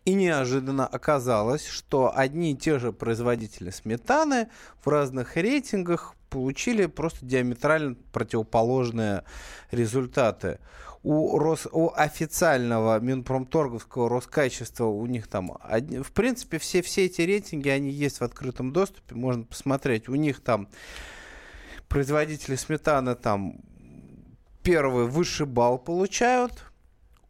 И 0.06 0.14
неожиданно 0.14 0.86
оказалось, 0.86 1.66
что 1.66 2.12
одни 2.14 2.52
и 2.52 2.58
те 2.58 2.78
же 2.78 2.92
производители 2.92 3.70
сметаны 3.70 4.50
в 4.84 4.90
разных 4.90 5.38
рейтингах 5.38 6.16
получили 6.30 6.88
просто 6.88 7.26
диаметрально 7.26 7.96
противоположные 8.12 9.24
результаты 9.72 10.60
у, 11.04 11.38
Рос, 11.38 11.68
у 11.72 11.92
официального 11.94 13.00
Минпромторговского 13.00 14.10
Роскачества 14.10 14.86
у 14.86 15.06
них 15.06 15.28
там, 15.28 15.58
в 15.60 16.12
принципе, 16.14 16.58
все, 16.58 16.82
все 16.82 17.06
эти 17.06 17.22
рейтинги, 17.22 17.68
они 17.70 17.92
есть 17.92 18.20
в 18.20 18.24
открытом 18.24 18.72
доступе, 18.72 19.14
можно 19.14 19.44
посмотреть. 19.44 20.08
У 20.08 20.16
них 20.16 20.42
там 20.42 20.70
производители 21.90 22.56
сметаны 22.56 23.16
там 23.16 23.62
первый 24.64 25.08
высший 25.08 25.46
балл 25.46 25.78
получают, 25.78 26.64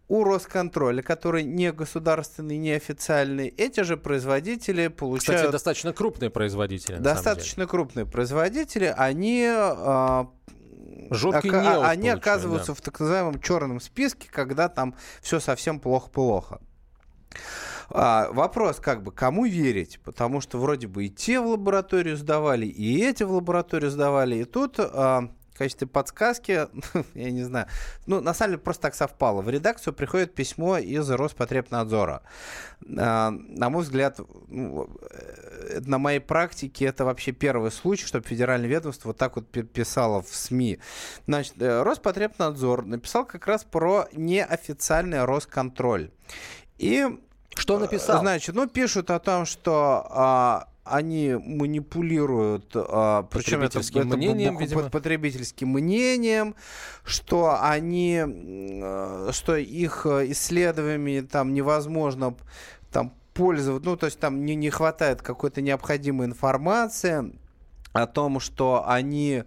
у 0.07 0.23
Росконтроля, 0.23 1.01
который 1.01 1.43
не 1.43 1.71
государственный, 1.71 2.57
не 2.57 2.73
официальный, 2.73 3.47
эти 3.47 3.81
же 3.81 3.97
производители 3.97 4.87
получают... 4.89 5.39
Кстати, 5.39 5.51
достаточно 5.51 5.93
крупные 5.93 6.29
производители. 6.29 6.97
Достаточно 6.97 7.65
крупные 7.65 8.05
производители, 8.05 8.93
они 8.95 9.47
а, 9.47 10.29
Жуткий 11.13 11.49
Ока- 11.49 11.63
неуд, 11.63 11.85
Они 11.85 12.09
оказываются 12.09 12.71
да. 12.71 12.75
в 12.75 12.81
так 12.81 12.99
называемом 12.99 13.39
черном 13.39 13.79
списке, 13.79 14.29
когда 14.31 14.69
там 14.69 14.95
все 15.21 15.39
совсем 15.39 15.79
плохо-плохо. 15.79 16.59
А, 17.89 18.29
вопрос, 18.31 18.79
как 18.79 19.03
бы, 19.03 19.11
кому 19.11 19.45
верить? 19.45 19.99
Потому 20.03 20.41
что 20.41 20.57
вроде 20.57 20.87
бы 20.87 21.05
и 21.05 21.09
те 21.09 21.39
в 21.39 21.47
лабораторию 21.47 22.17
сдавали, 22.17 22.65
и 22.65 23.03
эти 23.03 23.23
в 23.23 23.31
лабораторию 23.31 23.91
сдавали. 23.91 24.37
И 24.37 24.45
тут 24.45 24.75
а, 24.79 25.29
в 25.53 25.57
качестве 25.57 25.87
подсказки, 25.87 26.67
я 27.13 27.31
не 27.31 27.43
знаю, 27.43 27.67
ну, 28.07 28.21
на 28.21 28.33
самом 28.33 28.53
деле 28.53 28.63
просто 28.63 28.83
так 28.83 28.95
совпало. 28.95 29.41
В 29.41 29.49
редакцию 29.49 29.93
приходит 29.93 30.33
письмо 30.33 30.77
из 30.77 31.09
Роспотребнадзора. 31.09 32.23
А, 32.97 33.31
на 33.31 33.69
мой 33.69 33.83
взгляд, 33.83 34.19
ну, 34.47 34.89
э, 35.11 35.79
на 35.81 35.99
моей 35.99 36.19
практике 36.19 36.85
это 36.85 37.05
вообще 37.05 37.31
первый 37.31 37.71
случай, 37.71 38.05
чтобы 38.05 38.27
федеральное 38.27 38.67
ведомство 38.67 39.09
вот 39.09 39.17
так 39.17 39.35
вот 39.35 39.47
писало 39.49 40.23
в 40.23 40.35
СМИ. 40.35 40.79
Значит, 41.27 41.61
э, 41.61 41.83
Роспотребнадзор 41.83 42.85
написал 42.85 43.25
как 43.25 43.45
раз 43.47 43.63
про 43.63 44.07
неофициальный 44.13 45.23
Росконтроль. 45.23 46.09
И 46.79 47.05
что 47.55 47.77
написал? 47.77 48.19
Значит, 48.19 48.55
ну, 48.55 48.67
пишут 48.67 49.11
о 49.11 49.19
том, 49.19 49.45
что 49.45 50.07
а, 50.09 50.67
они 50.83 51.35
манипулируют, 51.35 52.71
а, 52.75 53.23
причем 53.23 53.61
это, 53.61 53.79
это 53.79 54.17
мнением, 54.17 54.57
это, 54.57 54.89
потребительским 54.89 55.69
мнением, 55.69 56.55
что 57.05 57.57
они, 57.61 58.21
что 59.31 59.55
их 59.55 60.05
исследованиями 60.05 61.25
там 61.25 61.53
невозможно 61.53 62.35
там 62.91 63.13
пользоваться, 63.33 63.89
ну 63.89 63.97
то 63.97 64.05
есть 64.07 64.19
там 64.19 64.45
не, 64.45 64.55
не 64.55 64.69
хватает 64.69 65.21
какой-то 65.21 65.61
необходимой 65.61 66.27
информации 66.27 67.33
о 67.93 68.07
том, 68.07 68.39
что 68.39 68.83
они 68.87 69.43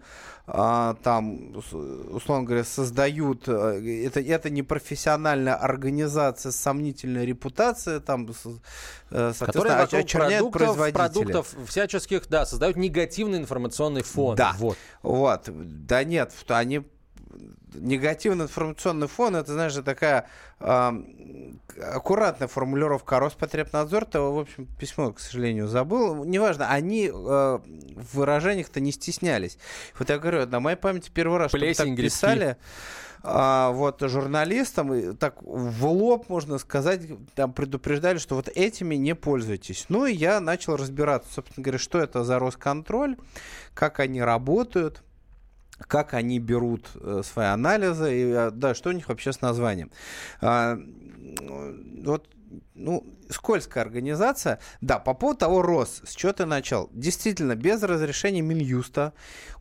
там, 0.47 1.57
условно 1.57 2.45
говоря, 2.45 2.63
создают, 2.63 3.49
э, 3.49 4.05
это, 4.07 4.21
это 4.21 4.49
не 4.49 4.63
профессиональная 4.63 5.57
организация 5.57 6.53
с 6.53 6.57
сомнительной 6.57 7.27
репутацией, 7.27 7.99
там, 7.99 8.29
э, 9.11 9.33
соответственно, 9.37 9.83
очерняют 9.83 10.53
продуктов, 10.53 10.93
продуктов 10.93 11.55
всяческих, 11.67 12.29
да, 12.29 12.47
создают 12.47 12.77
негативный 12.77 13.39
информационный 13.39 14.05
фон. 14.05 14.37
Да, 14.37 14.55
вот. 14.59 14.79
вот. 15.03 15.49
Да 15.49 16.05
нет, 16.05 16.33
они 16.49 16.83
негативный 17.81 18.45
информационный 18.45 19.09
фон, 19.09 19.37
это, 19.37 19.53
знаешь, 19.53 19.75
такая 19.85 20.29
э, 20.61 20.93
аккуратная 21.93 22.49
формулировка. 22.49 23.17
А 23.17 23.21
Роспотребнадзор-то, 23.21 24.33
в 24.33 24.39
общем, 24.39 24.67
письмо, 24.79 25.13
к 25.13 25.21
сожалению, 25.21 25.69
забыл. 25.69 26.25
Неважно, 26.25 26.69
они 26.71 27.07
э, 27.07 27.11
в 27.13 28.15
выражениях-то 28.15 28.81
не 28.81 28.93
стеснялись. 28.93 29.59
Вот 29.99 30.11
я 30.11 30.19
говорю, 30.19 30.47
на 30.47 30.61
моей 30.61 30.77
памяти 30.77 31.11
первый 31.13 31.39
раз, 31.39 31.51
что 31.51 31.75
так 31.75 31.97
писали 31.97 32.57
а, 33.29 33.73
вот 33.73 34.01
журналистам, 34.03 35.17
так 35.17 35.43
в 35.43 35.87
лоб, 35.87 36.29
можно 36.29 36.59
сказать, 36.59 37.03
там 37.35 37.53
предупреждали, 37.53 38.19
что 38.19 38.37
вот 38.37 38.49
этими 38.49 38.95
не 38.95 39.15
пользуйтесь. 39.17 39.87
Ну 39.89 40.07
и 40.07 40.15
я 40.15 40.41
начал 40.41 40.77
разбираться, 40.77 41.33
собственно 41.35 41.65
говоря, 41.65 41.79
что 41.79 41.99
это 41.99 42.23
за 42.23 42.39
Росконтроль, 42.39 43.17
как 43.75 43.99
они 43.99 44.23
работают 44.23 45.03
как 45.79 46.15
они 46.15 46.39
берут 46.39 46.91
э, 46.95 47.23
свои 47.25 47.47
анализы, 47.47 48.17
и, 48.17 48.25
э, 48.31 48.51
да, 48.51 48.75
что 48.75 48.91
у 48.91 48.93
них 48.93 49.09
вообще 49.09 49.33
с 49.33 49.41
названием. 49.41 49.91
А, 50.41 50.79
вот 52.05 52.29
ну, 52.75 53.05
скользкая 53.31 53.85
организация. 53.85 54.59
Да, 54.81 54.99
по 54.99 55.15
поводу 55.15 55.39
того, 55.41 55.63
РОС, 55.63 56.03
с 56.05 56.15
чего 56.15 56.33
ты 56.33 56.47
начал? 56.47 56.89
Действительно, 56.93 57.55
без 57.55 57.83
разрешения 57.83 58.43
Минюста 58.43 59.13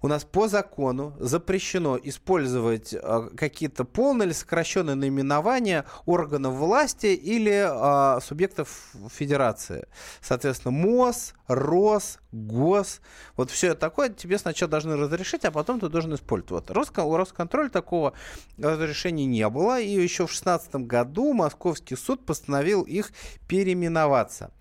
у 0.02 0.08
нас 0.08 0.24
по 0.24 0.48
закону 0.48 1.16
запрещено 1.20 1.98
использовать 2.02 2.94
э, 2.94 3.30
какие-то 3.36 3.86
полные 3.86 4.28
или 4.28 4.34
сокращенные 4.34 4.96
наименования 4.96 5.86
органов 6.06 6.56
власти 6.56 7.08
или 7.08 7.66
э, 7.66 8.22
субъектов 8.22 8.92
федерации. 9.10 9.88
Соответственно, 10.22 10.72
МОЗ, 10.72 11.34
РОС, 11.48 12.20
ГОС. 12.36 13.02
Вот 13.38 13.50
все 13.50 13.76
такое 13.76 14.10
тебе 14.10 14.38
сначала 14.38 14.70
должны 14.70 14.96
разрешить, 14.96 15.46
а 15.46 15.52
потом 15.52 15.80
ты 15.80 15.90
должен 15.90 16.14
использовать. 16.14 16.52
Вот. 16.52 16.72
Роскон, 16.72 17.06
у 17.06 17.18
Росконтроля 17.18 17.70
такого 17.70 18.14
разрешения 18.58 19.26
не 19.26 19.48
было. 19.50 19.80
И 19.80 19.90
еще 19.90 20.24
в 20.24 20.32
2016 20.32 20.76
году 20.88 21.34
Московский 21.34 21.96
суд 21.96 22.26
постановил 22.26 22.84
их 22.84 23.12
переименоваться. 23.56 24.52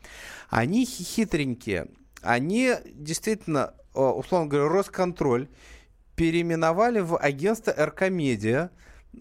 Они 0.50 0.84
хитренькие. 0.84 1.88
Они 2.22 2.74
действительно, 2.84 3.74
условно 3.92 4.46
говоря, 4.46 4.68
Росконтроль 4.68 5.48
переименовали 6.16 7.00
в 7.00 7.18
агентство 7.18 7.72
РК-медиа, 7.72 8.70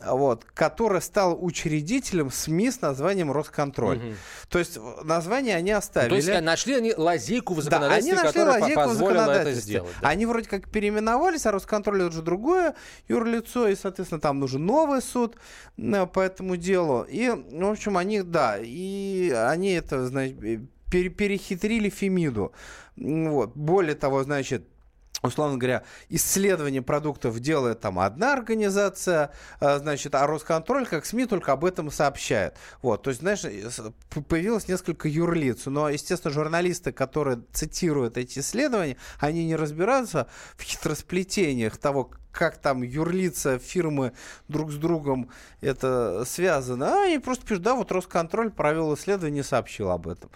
вот, 0.05 0.45
который 0.53 1.01
стал 1.01 1.37
учредителем 1.43 2.31
СМИ 2.31 2.71
с 2.71 2.81
названием 2.81 3.31
Росконтроль. 3.31 3.97
Угу. 3.97 4.13
То 4.49 4.59
есть 4.59 4.77
название 5.03 5.55
они 5.55 5.71
оставили. 5.71 6.21
То 6.21 6.31
есть 6.31 6.43
нашли 6.43 6.75
они 6.75 6.93
лазейку 6.95 7.53
в 7.53 7.61
законодательстве, 7.61 8.15
да, 8.15 8.21
они 8.21 8.27
нашли 8.27 8.41
лазейку 8.43 8.83
позволила 8.83 9.31
это 9.31 9.51
сделать. 9.53 9.91
Да. 10.01 10.09
Они 10.09 10.25
вроде 10.25 10.49
как 10.49 10.69
переименовались, 10.69 11.45
а 11.45 11.51
Росконтроль 11.51 12.01
это 12.01 12.09
уже 12.09 12.21
другое 12.21 12.75
юрлицо, 13.07 13.67
и, 13.67 13.75
соответственно, 13.75 14.21
там 14.21 14.39
нужен 14.39 14.65
новый 14.65 15.01
суд 15.01 15.35
э, 15.77 16.05
по 16.05 16.19
этому 16.19 16.57
делу. 16.57 17.03
И, 17.03 17.29
в 17.29 17.69
общем, 17.69 17.97
они, 17.97 18.21
да, 18.21 18.57
и 18.59 19.31
они 19.31 19.73
это, 19.73 20.05
значит, 20.07 20.37
перехитрили 20.89 21.89
Фемиду. 21.89 22.53
Вот. 22.95 23.55
Более 23.55 23.95
того, 23.95 24.23
значит, 24.23 24.67
условно 25.23 25.57
говоря, 25.57 25.83
исследование 26.09 26.81
продуктов 26.81 27.39
делает 27.39 27.79
там 27.79 27.99
одна 27.99 28.33
организация, 28.33 29.31
а, 29.59 29.79
значит, 29.79 30.13
а 30.15 30.27
Росконтроль, 30.27 30.85
как 30.85 31.05
СМИ, 31.05 31.25
только 31.25 31.53
об 31.53 31.63
этом 31.65 31.89
сообщает. 31.91 32.55
Вот, 32.81 33.03
то 33.03 33.09
есть, 33.09 33.21
знаешь, 33.21 33.41
появилось 34.27 34.67
несколько 34.67 35.07
юрлиц, 35.07 35.65
но, 35.65 35.89
естественно, 35.89 36.33
журналисты, 36.33 36.91
которые 36.91 37.41
цитируют 37.53 38.17
эти 38.17 38.39
исследования, 38.39 38.97
они 39.19 39.45
не 39.45 39.55
разбираются 39.55 40.27
в 40.57 40.63
хитросплетениях 40.63 41.77
того, 41.77 42.11
как 42.33 42.57
там 42.57 42.81
юрлица 42.81 43.59
фирмы 43.59 44.11
друг 44.49 44.71
с 44.71 44.75
другом 44.75 45.29
это 45.61 46.25
связано. 46.25 46.87
А 46.87 47.05
они 47.05 47.19
просто 47.19 47.45
пишут, 47.45 47.63
да, 47.63 47.75
вот 47.75 47.91
Росконтроль 47.91 48.51
провел 48.51 48.93
исследование 48.95 49.43
сообщил 49.43 49.91
об 49.91 50.07
этом. 50.07 50.31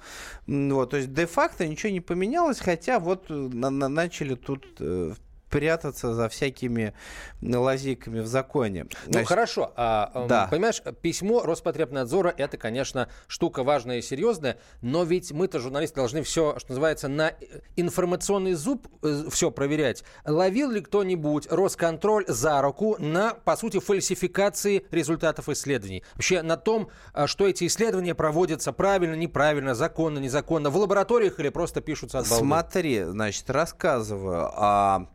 Вот, 0.46 0.92
то 0.92 0.98
есть 0.98 1.14
де-факто 1.14 1.68
ничего 1.68 1.92
не 1.92 2.02
поменялось, 2.02 2.60
хотя 2.60 3.00
вот 3.00 3.30
на, 3.30 3.70
на, 3.70 3.90
начали 3.90 4.36
тут 4.36 4.66
э, 4.80 5.14
прятаться 5.50 6.14
за 6.14 6.30
всякими 6.30 6.94
лазейками 7.42 8.20
в 8.20 8.28
законе. 8.28 8.86
Ну 9.06 9.12
Значит, 9.14 9.28
хорошо, 9.28 9.72
а, 9.76 10.26
да. 10.28 10.48
понимаешь, 10.50 10.82
письмо 11.02 11.44
Роспотребнадзора 11.44 12.34
это, 12.38 12.58
конечно, 12.58 13.10
штука 13.28 13.64
важная 13.64 14.00
и 14.00 14.02
серьезная, 14.02 14.58
но 14.82 15.04
ведь 15.04 15.32
мы-то 15.32 15.60
журналисты 15.60 15.96
должны 15.96 16.24
все, 16.24 16.58
что 16.58 16.72
называется, 16.72 17.08
на 17.08 17.34
информационный 17.76 18.54
зуб 18.54 18.88
э, 19.04 19.24
все 19.30 19.52
проверять. 19.52 20.04
Ловил 20.26 20.72
ли 20.72 20.82
кто-нибудь 20.82 21.48
Росконтроль 21.50 22.26
за 22.28 22.62
руку 22.62 22.96
на, 23.00 23.34
по 23.34 23.56
сути, 23.56 23.80
фальсификации 23.80 24.86
результатов 24.92 25.50
исследований? 25.50 26.04
Вообще 26.16 26.42
на 26.42 26.58
том, 26.58 26.90
а, 27.14 27.28
что 27.28 27.48
эти 27.48 27.68
исследования 27.68 28.16
проводятся 28.16 28.74
правильно, 28.74 29.16
неправильно, 29.16 29.76
законно, 29.76 30.20
незаконно, 30.20 30.70
в 30.70 30.78
лабораториях 30.78 31.40
или 31.40 31.50
просто 31.50 31.82
пишутся 31.82 32.20
от 32.20 32.30
балды? 32.30 32.46
Смотри, 32.46 33.04
значит, 33.04 33.50
рассказываю. 33.50 34.52
А 34.54 35.08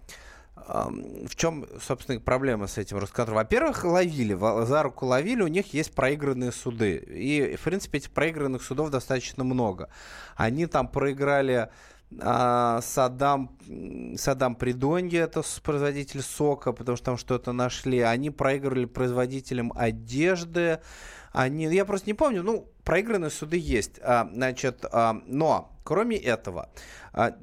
в 0.67 1.37
чем, 1.37 1.67
собственно, 1.81 2.21
проблема 2.21 2.67
с 2.67 2.79
этим 2.79 2.99
Росконтролем? 2.99 3.39
Во-первых, 3.43 3.85
ловили, 3.85 4.35
за 4.65 4.83
руку 4.83 5.07
ловили, 5.07 5.43
у 5.43 5.49
них 5.49 5.75
есть 5.75 5.95
проигранные 5.95 6.53
суды. 6.53 6.97
И, 6.97 7.57
в 7.57 7.63
принципе, 7.63 7.99
этих 7.99 8.11
проигранных 8.11 8.63
судов 8.63 8.91
достаточно 8.91 9.45
много. 9.45 9.89
Они 10.37 10.67
там 10.67 10.89
проиграли 10.89 11.69
а, 12.21 12.81
Садам, 12.83 13.57
Садам 14.17 14.55
Придонье, 14.55 15.21
это 15.21 15.43
производитель 15.63 16.23
сока, 16.23 16.73
потому 16.73 16.97
что 16.97 17.07
там 17.07 17.17
что-то 17.17 17.53
нашли. 17.53 18.01
Они 18.01 18.31
проигрывали 18.31 18.85
производителям 18.85 19.73
одежды. 19.75 20.81
Они, 21.33 21.65
я 21.65 21.85
просто 21.85 22.09
не 22.09 22.15
помню, 22.15 22.43
ну, 22.43 22.69
проигранные 22.85 23.31
суды 23.31 23.59
есть. 23.59 23.99
А, 24.03 24.29
значит, 24.33 24.85
а, 24.91 25.21
но 25.27 25.73
Кроме 25.85 26.17
этого, 26.17 26.69
а, 27.13 27.35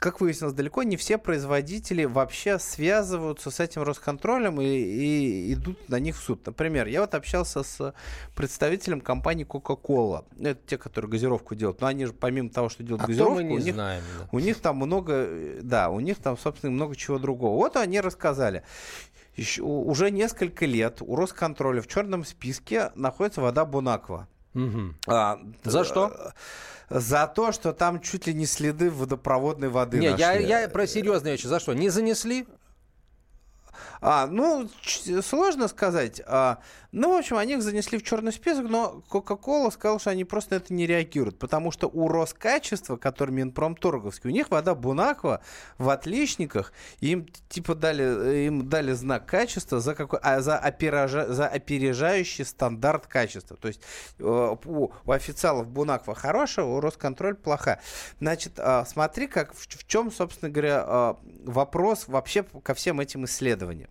как 0.00 0.20
выяснилось, 0.20 0.54
далеко 0.54 0.82
не 0.82 0.96
все 0.96 1.18
производители 1.18 2.04
вообще 2.04 2.58
связываются 2.58 3.52
с 3.52 3.60
этим 3.60 3.82
Росконтролем 3.82 4.60
и, 4.60 4.66
и 4.66 5.52
идут 5.52 5.88
на 5.88 6.00
них 6.00 6.16
в 6.16 6.20
суд. 6.20 6.44
Например, 6.44 6.88
я 6.88 7.00
вот 7.02 7.14
общался 7.14 7.62
с 7.62 7.94
представителем 8.34 9.00
компании 9.00 9.46
Coca-Cola. 9.46 10.24
Это 10.40 10.60
те, 10.66 10.78
которые 10.78 11.08
газировку 11.08 11.54
делают. 11.54 11.80
Но 11.80 11.86
они 11.86 12.06
же 12.06 12.12
помимо 12.12 12.50
того, 12.50 12.68
что 12.68 12.82
делают 12.82 13.04
а 13.04 13.06
газировку, 13.06 13.40
не 13.40 13.54
у, 13.54 13.58
них, 13.58 13.74
знаем, 13.74 14.02
да. 14.18 14.28
у 14.32 14.38
них 14.40 14.58
там 14.58 14.76
много, 14.76 15.28
да, 15.62 15.88
у 15.90 16.00
них 16.00 16.18
там, 16.18 16.36
собственно, 16.36 16.72
много 16.72 16.96
чего 16.96 17.18
другого. 17.18 17.56
Вот 17.56 17.76
они 17.76 18.00
рассказали. 18.00 18.64
Еще, 19.36 19.62
уже 19.62 20.10
несколько 20.10 20.64
лет 20.64 21.02
у 21.02 21.14
Росконтроля 21.14 21.82
в 21.82 21.86
черном 21.86 22.24
списке 22.24 22.90
находится 22.94 23.40
вода 23.42 23.64
Бонаква. 23.64 24.28
Угу. 24.54 24.94
А, 25.06 25.38
За 25.64 25.84
что? 25.84 26.32
Э, 26.88 27.00
за 27.00 27.26
то, 27.26 27.52
что 27.52 27.72
там 27.72 28.00
чуть 28.00 28.26
ли 28.26 28.32
не 28.32 28.46
следы 28.46 28.90
водопроводной 28.90 29.68
воды 29.68 29.98
Не, 29.98 30.14
я, 30.16 30.32
я 30.32 30.68
про 30.68 30.86
серьезные 30.86 31.32
вещи. 31.32 31.46
За 31.46 31.60
что? 31.60 31.74
Не 31.74 31.90
занесли? 31.90 32.46
А, 34.00 34.26
ну, 34.26 34.68
сложно 35.22 35.68
сказать. 35.68 36.22
А, 36.26 36.58
ну, 36.98 37.14
в 37.14 37.18
общем, 37.18 37.36
они 37.36 37.52
их 37.52 37.62
занесли 37.62 37.98
в 37.98 38.02
черный 38.02 38.32
список, 38.32 38.70
но 38.70 39.02
Coca-Cola 39.10 39.70
сказал, 39.70 40.00
что 40.00 40.08
они 40.08 40.24
просто 40.24 40.56
это 40.56 40.72
не 40.72 40.86
реагируют, 40.86 41.38
потому 41.38 41.70
что 41.70 41.88
у 41.88 42.08
Роскачества, 42.08 42.96
который 42.96 43.32
Минпромторговский, 43.32 44.30
у 44.30 44.32
них 44.32 44.50
вода 44.50 44.74
Бунаква 44.74 45.42
в 45.76 45.90
отличниках, 45.90 46.72
им 47.00 47.26
типа 47.50 47.74
дали, 47.74 48.46
им 48.46 48.70
дали 48.70 48.92
знак 48.92 49.26
качества 49.26 49.78
за, 49.78 49.94
какой, 49.94 50.20
а, 50.22 50.40
за, 50.40 50.56
опережа, 50.56 51.26
за 51.26 51.46
опережающий 51.46 52.46
стандарт 52.46 53.06
качества. 53.06 53.58
То 53.58 53.68
есть 53.68 53.82
э, 54.18 54.56
у, 54.64 54.90
у 55.04 55.10
официалов 55.10 55.68
Бунаква 55.68 56.14
хорошая, 56.14 56.64
у 56.64 56.80
Росконтроль 56.80 57.34
плохая. 57.34 57.82
Значит, 58.20 58.54
э, 58.56 58.84
смотри, 58.86 59.26
как, 59.26 59.52
в, 59.52 59.68
в 59.68 59.86
чем, 59.86 60.10
собственно 60.10 60.50
говоря, 60.50 60.82
э, 60.86 61.14
вопрос 61.44 62.08
вообще 62.08 62.42
ко 62.42 62.72
всем 62.72 63.00
этим 63.00 63.26
исследованиям. 63.26 63.90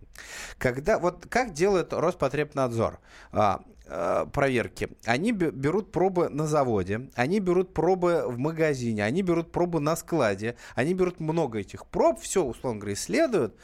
Когда, 0.58 0.98
вот 0.98 1.26
как 1.28 1.52
делает 1.52 1.92
Роспотребнадзор? 1.92 2.95
А, 3.32 3.62
а, 3.88 4.26
проверки. 4.26 4.88
Они 5.04 5.32
берут 5.32 5.92
пробы 5.92 6.28
на 6.28 6.46
заводе, 6.46 7.08
они 7.14 7.38
берут 7.38 7.72
пробы 7.72 8.24
в 8.26 8.36
магазине, 8.38 9.04
они 9.04 9.22
берут 9.22 9.52
пробы 9.52 9.80
на 9.80 9.94
складе, 9.94 10.56
они 10.74 10.94
берут 10.94 11.20
много 11.20 11.60
этих 11.60 11.86
проб, 11.86 12.20
все, 12.20 12.42
условно 12.42 12.80
говоря, 12.80 12.94
исследуют, 12.94 13.54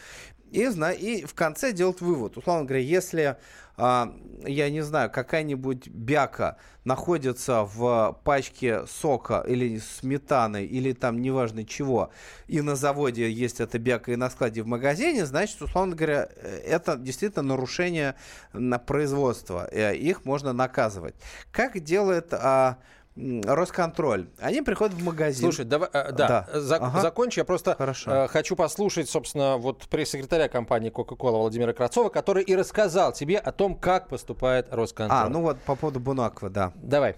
и, 0.53 0.69
и 0.93 1.25
в 1.25 1.35
конце 1.35 1.73
делают 1.73 2.01
вывод. 2.01 2.37
Условно 2.37 2.65
говоря, 2.65 2.83
если 2.83 3.37
а, 3.77 4.15
я 4.45 4.71
не 4.71 4.83
знаю, 4.83 5.11
какая-нибудь 5.11 5.89
бяка 5.89 6.57
находится 6.85 7.63
в 7.65 8.19
пачке 8.23 8.87
сока 8.87 9.45
или 9.47 9.79
сметаны, 9.79 10.65
или 10.65 10.93
там 10.93 11.23
неважно 11.23 11.65
чего, 11.65 12.11
и 12.49 12.61
на 12.61 12.77
заводе 12.77 13.31
есть 13.31 13.61
эта 13.61 13.79
бяка 13.79 14.13
и 14.13 14.17
на 14.17 14.29
складе 14.31 14.63
в 14.63 14.67
магазине, 14.67 15.25
значит, 15.25 15.63
условно 15.63 15.97
говоря, 15.97 16.29
это 16.65 16.97
действительно 16.97 17.43
нарушение 17.43 18.15
на 18.53 18.79
производства. 18.79 19.69
Э, 19.73 19.97
их 19.97 20.25
можно 20.25 20.53
наказывать. 20.53 21.15
Как 21.51 21.81
делает 21.81 22.35
а, 22.35 22.79
Росконтроль. 23.17 24.29
Они 24.41 24.63
приходят 24.63 24.95
в 24.95 25.05
магазин. 25.05 25.43
Слушай, 25.43 25.67
давай, 25.67 25.89
э, 25.93 26.13
да, 26.13 26.29
да. 26.29 26.61
За, 26.61 26.77
ага. 26.77 27.01
закончи. 27.01 27.41
Я 27.41 27.45
просто 27.45 27.75
Хорошо. 27.75 28.11
Э, 28.11 28.29
хочу 28.29 28.57
послушать, 28.57 29.09
собственно, 29.09 29.59
вот 29.59 29.89
пресс-секретаря 29.89 30.49
компании 30.49 30.91
Coca-Cola 30.91 31.39
Владимира 31.39 31.73
Кравцова, 31.75 32.09
который 32.09 32.43
и 32.43 32.57
рассказал 32.57 33.13
тебе 33.13 33.37
о 33.39 33.53
том, 33.53 33.79
как 33.79 34.09
поступает 34.09 34.73
Росконтроль. 34.73 35.19
А, 35.19 35.29
ну 35.29 35.43
вот 35.43 35.61
по 35.61 35.77
поводу 35.77 36.01
Бунаква, 36.01 36.49
да. 36.49 36.73
Давай. 36.77 37.17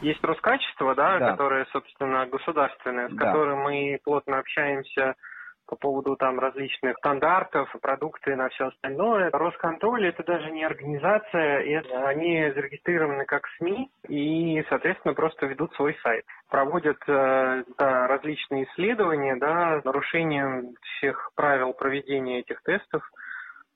Есть 0.00 0.22
Роскачество, 0.24 0.96
да, 0.96 1.20
да. 1.20 1.30
которое, 1.30 1.64
собственно, 1.72 2.26
государственное, 2.26 3.08
с 3.08 3.12
да. 3.12 3.26
которым 3.26 3.60
мы 3.60 4.00
плотно 4.02 4.40
общаемся 4.40 5.14
по 5.72 5.76
поводу 5.76 6.16
там 6.16 6.38
различных 6.38 6.98
стандартов, 6.98 7.74
продукты 7.80 8.36
на 8.36 8.50
все 8.50 8.66
остальное. 8.66 9.30
Росконтроль 9.30 10.06
это 10.06 10.22
даже 10.22 10.50
не 10.50 10.64
организация, 10.64 11.62
это, 11.62 12.08
они 12.08 12.52
зарегистрированы 12.54 13.24
как 13.24 13.46
СМИ 13.56 13.88
и, 14.06 14.62
соответственно, 14.68 15.14
просто 15.14 15.46
ведут 15.46 15.72
свой 15.76 15.96
сайт. 16.02 16.26
Проводят 16.50 16.98
э, 17.06 17.64
да, 17.78 18.06
различные 18.06 18.64
исследования, 18.64 19.36
да, 19.36 19.80
нарушением 19.82 20.74
всех 20.98 21.30
правил 21.36 21.72
проведения 21.72 22.40
этих 22.40 22.62
тестов 22.64 23.02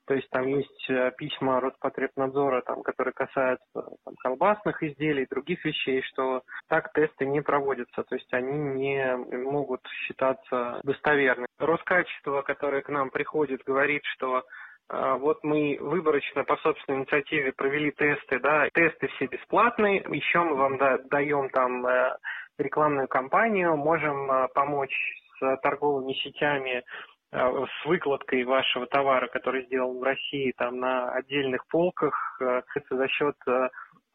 То 0.07 0.13
есть 0.13 0.29
там 0.29 0.47
есть 0.47 0.89
э, 0.89 1.11
письма 1.17 1.59
Роспотребнадзора, 1.59 2.61
там, 2.61 2.81
которые 2.81 3.13
касаются 3.13 3.65
там, 3.73 4.15
колбасных 4.19 4.81
изделий, 4.81 5.27
других 5.29 5.63
вещей, 5.65 6.01
что 6.03 6.43
так 6.69 6.93
тесты 6.93 7.25
не 7.25 7.41
проводятся, 7.41 8.03
то 8.03 8.15
есть 8.15 8.33
они 8.33 8.57
не 8.57 9.17
могут 9.43 9.81
считаться 10.05 10.79
достоверными. 10.83 11.47
Роскачество, 11.59 12.41
которое 12.41 12.81
к 12.83 12.89
нам 12.89 13.09
приходит, 13.09 13.63
говорит, 13.65 14.01
что 14.15 14.43
э, 14.89 15.15
вот 15.19 15.43
мы 15.43 15.77
выборочно 15.81 16.45
по 16.45 16.55
собственной 16.57 16.99
инициативе 16.99 17.51
провели 17.51 17.91
тесты, 17.91 18.39
да, 18.39 18.69
тесты 18.73 19.07
все 19.07 19.25
бесплатные, 19.25 20.05
еще 20.09 20.39
мы 20.39 20.55
вам 20.55 20.77
да, 20.77 20.99
даем 21.09 21.49
там 21.49 21.85
э, 21.85 22.15
рекламную 22.57 23.09
кампанию, 23.09 23.75
можем 23.75 24.47
помочь 24.55 24.95
с 25.37 25.57
торговыми 25.57 26.13
сетями 26.13 26.83
с 27.31 27.85
выкладкой 27.85 28.43
вашего 28.45 28.87
товара, 28.87 29.27
который 29.27 29.65
сделан 29.65 29.99
в 29.99 30.03
России, 30.03 30.53
там 30.55 30.79
на 30.79 31.11
отдельных 31.11 31.67
полках, 31.67 32.37
э, 32.41 32.61
за 32.89 33.07
счет 33.09 33.35
э, 33.47 33.69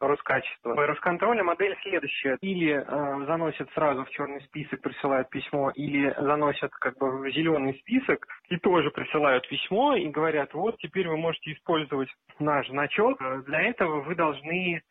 Роскачества. 0.07 0.75
Росконтроля 0.75 1.43
модель 1.43 1.77
следующая. 1.81 2.37
Или 2.41 2.73
э, 2.73 3.25
заносят 3.25 3.69
сразу 3.73 4.03
в 4.03 4.09
черный 4.09 4.41
список, 4.41 4.81
присылают 4.81 5.29
письмо, 5.29 5.71
или 5.71 6.13
заносят 6.19 6.71
как 6.73 6.97
бы 6.97 7.19
в 7.19 7.29
зеленый 7.31 7.75
список 7.79 8.27
и 8.49 8.57
тоже 8.57 8.91
присылают 8.91 9.47
письмо 9.47 9.95
и 9.95 10.09
говорят, 10.09 10.53
вот 10.53 10.77
теперь 10.79 11.07
вы 11.07 11.17
можете 11.17 11.53
использовать 11.53 12.09
наш 12.39 12.67
значок. 12.69 13.19
Для 13.45 13.61
этого 13.61 14.01
вы 14.01 14.15
должны 14.15 14.81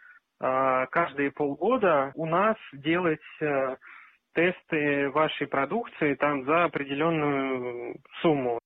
э, 0.41 0.87
каждые 0.91 1.31
полгода 1.31 2.13
у 2.15 2.27
нас 2.27 2.57
делать 2.73 3.21
э, 3.41 3.77
тесты 4.35 5.11
вашей 5.11 5.47
продукции 5.47 6.15
там 6.15 6.45
за 6.45 6.65
определенную 6.65 8.01
сумму. 8.21 8.59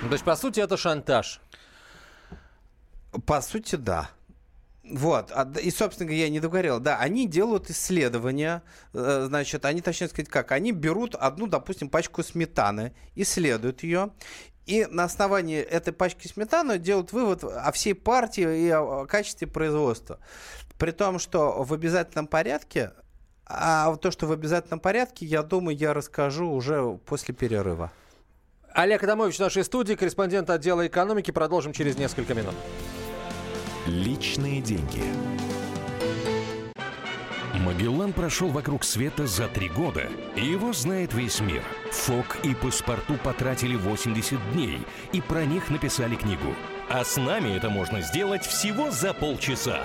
То 0.00 0.12
есть, 0.12 0.24
по 0.24 0.34
сути, 0.36 0.60
это 0.60 0.76
шантаж? 0.76 1.40
По 3.26 3.40
сути, 3.40 3.76
да. 3.76 4.10
Вот, 4.82 5.30
а, 5.30 5.48
и, 5.62 5.70
собственно 5.70 6.08
говоря, 6.08 6.24
я 6.24 6.30
не 6.30 6.40
договорил. 6.40 6.80
Да, 6.80 6.98
они 6.98 7.28
делают 7.28 7.70
исследования, 7.70 8.62
э, 8.92 9.26
значит, 9.28 9.64
они, 9.64 9.82
точнее 9.82 10.08
сказать, 10.08 10.28
как, 10.28 10.50
они 10.50 10.72
берут 10.72 11.14
одну, 11.14 11.46
допустим, 11.46 11.88
пачку 11.88 12.24
сметаны, 12.24 12.92
исследуют 13.14 13.84
ее, 13.84 14.10
и 14.66 14.86
на 14.86 15.04
основании 15.04 15.58
этой 15.58 15.92
пачки 15.92 16.26
сметаны 16.26 16.78
делают 16.78 17.12
вывод 17.12 17.44
о 17.44 17.70
всей 17.72 17.94
партии 17.94 18.66
и 18.66 18.70
о 18.70 19.06
качестве 19.06 19.46
производства. 19.46 20.18
При 20.78 20.90
том, 20.90 21.18
что 21.18 21.62
в 21.62 21.72
обязательном 21.72 22.26
порядке 22.26 22.92
а 23.52 23.96
то, 23.96 24.10
что 24.10 24.26
в 24.26 24.32
обязательном 24.32 24.80
порядке, 24.80 25.26
я 25.26 25.42
думаю, 25.42 25.76
я 25.76 25.92
расскажу 25.92 26.48
уже 26.50 26.98
после 27.06 27.34
перерыва. 27.34 27.90
Олег 28.72 29.02
Адамович 29.02 29.36
в 29.36 29.40
нашей 29.40 29.64
студии, 29.64 29.94
корреспондент 29.94 30.48
отдела 30.48 30.86
экономики. 30.86 31.32
Продолжим 31.32 31.72
через 31.72 31.98
несколько 31.98 32.34
минут. 32.34 32.54
Личные 33.86 34.60
деньги. 34.60 35.02
Магеллан 37.54 38.12
прошел 38.12 38.48
вокруг 38.48 38.84
света 38.84 39.26
за 39.26 39.46
три 39.48 39.68
года, 39.68 40.08
и 40.34 40.44
его 40.44 40.72
знает 40.72 41.12
весь 41.12 41.40
мир. 41.40 41.62
Фок 41.90 42.38
и 42.42 42.54
паспорту 42.54 43.14
потратили 43.22 43.76
80 43.76 44.52
дней, 44.52 44.78
и 45.12 45.20
про 45.20 45.44
них 45.44 45.68
написали 45.70 46.14
книгу. 46.14 46.54
А 46.88 47.04
с 47.04 47.16
нами 47.16 47.56
это 47.56 47.68
можно 47.68 48.00
сделать 48.00 48.44
всего 48.44 48.90
за 48.90 49.12
полчаса. 49.12 49.84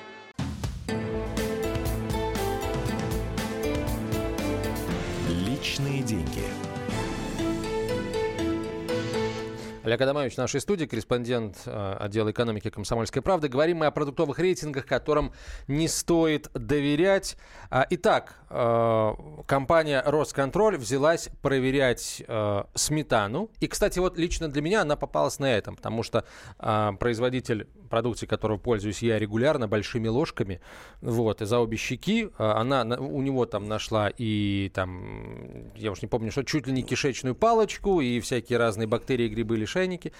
Олег 9.91 9.99
Адамович 9.99 10.35
в 10.35 10.37
нашей 10.37 10.61
студии, 10.61 10.85
корреспондент 10.85 11.63
э, 11.65 11.97
отдела 11.99 12.31
экономики 12.31 12.69
«Комсомольской 12.69 13.21
правды». 13.21 13.49
Говорим 13.49 13.79
мы 13.79 13.87
о 13.87 13.91
продуктовых 13.91 14.39
рейтингах, 14.39 14.85
которым 14.85 15.33
не 15.67 15.89
стоит 15.89 16.49
доверять. 16.53 17.35
А, 17.69 17.85
итак, 17.89 18.35
э, 18.49 19.13
компания 19.47 20.01
«Росконтроль» 20.05 20.77
взялась 20.77 21.27
проверять 21.41 22.23
э, 22.25 22.63
сметану. 22.73 23.49
И, 23.59 23.67
кстати, 23.67 23.99
вот 23.99 24.17
лично 24.17 24.47
для 24.47 24.61
меня 24.61 24.83
она 24.83 24.95
попалась 24.95 25.39
на 25.39 25.53
этом, 25.53 25.75
потому 25.75 26.03
что 26.03 26.23
производитель 26.57 27.67
продукции, 27.91 28.25
которого 28.25 28.57
пользуюсь 28.57 29.03
я 29.03 29.19
регулярно, 29.19 29.67
большими 29.67 30.07
ложками, 30.07 30.61
вот, 31.01 31.43
и 31.43 31.45
за 31.45 31.59
обе 31.59 31.77
щеки, 31.77 32.29
она, 32.39 32.81
у 32.97 33.21
него 33.21 33.45
там 33.45 33.67
нашла 33.67 34.09
и 34.17 34.71
там, 34.73 35.71
я 35.75 35.91
уж 35.91 36.01
не 36.01 36.07
помню, 36.07 36.31
что 36.31 36.43
чуть 36.43 36.65
ли 36.65 36.73
не 36.73 36.81
кишечную 36.81 37.35
палочку, 37.35 38.01
и 38.01 38.19
всякие 38.19 38.57
разные 38.57 38.87
бактерии, 38.87 39.27
грибы, 39.27 39.57
лишайники. 39.57 40.13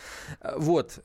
Вот. 0.55 0.99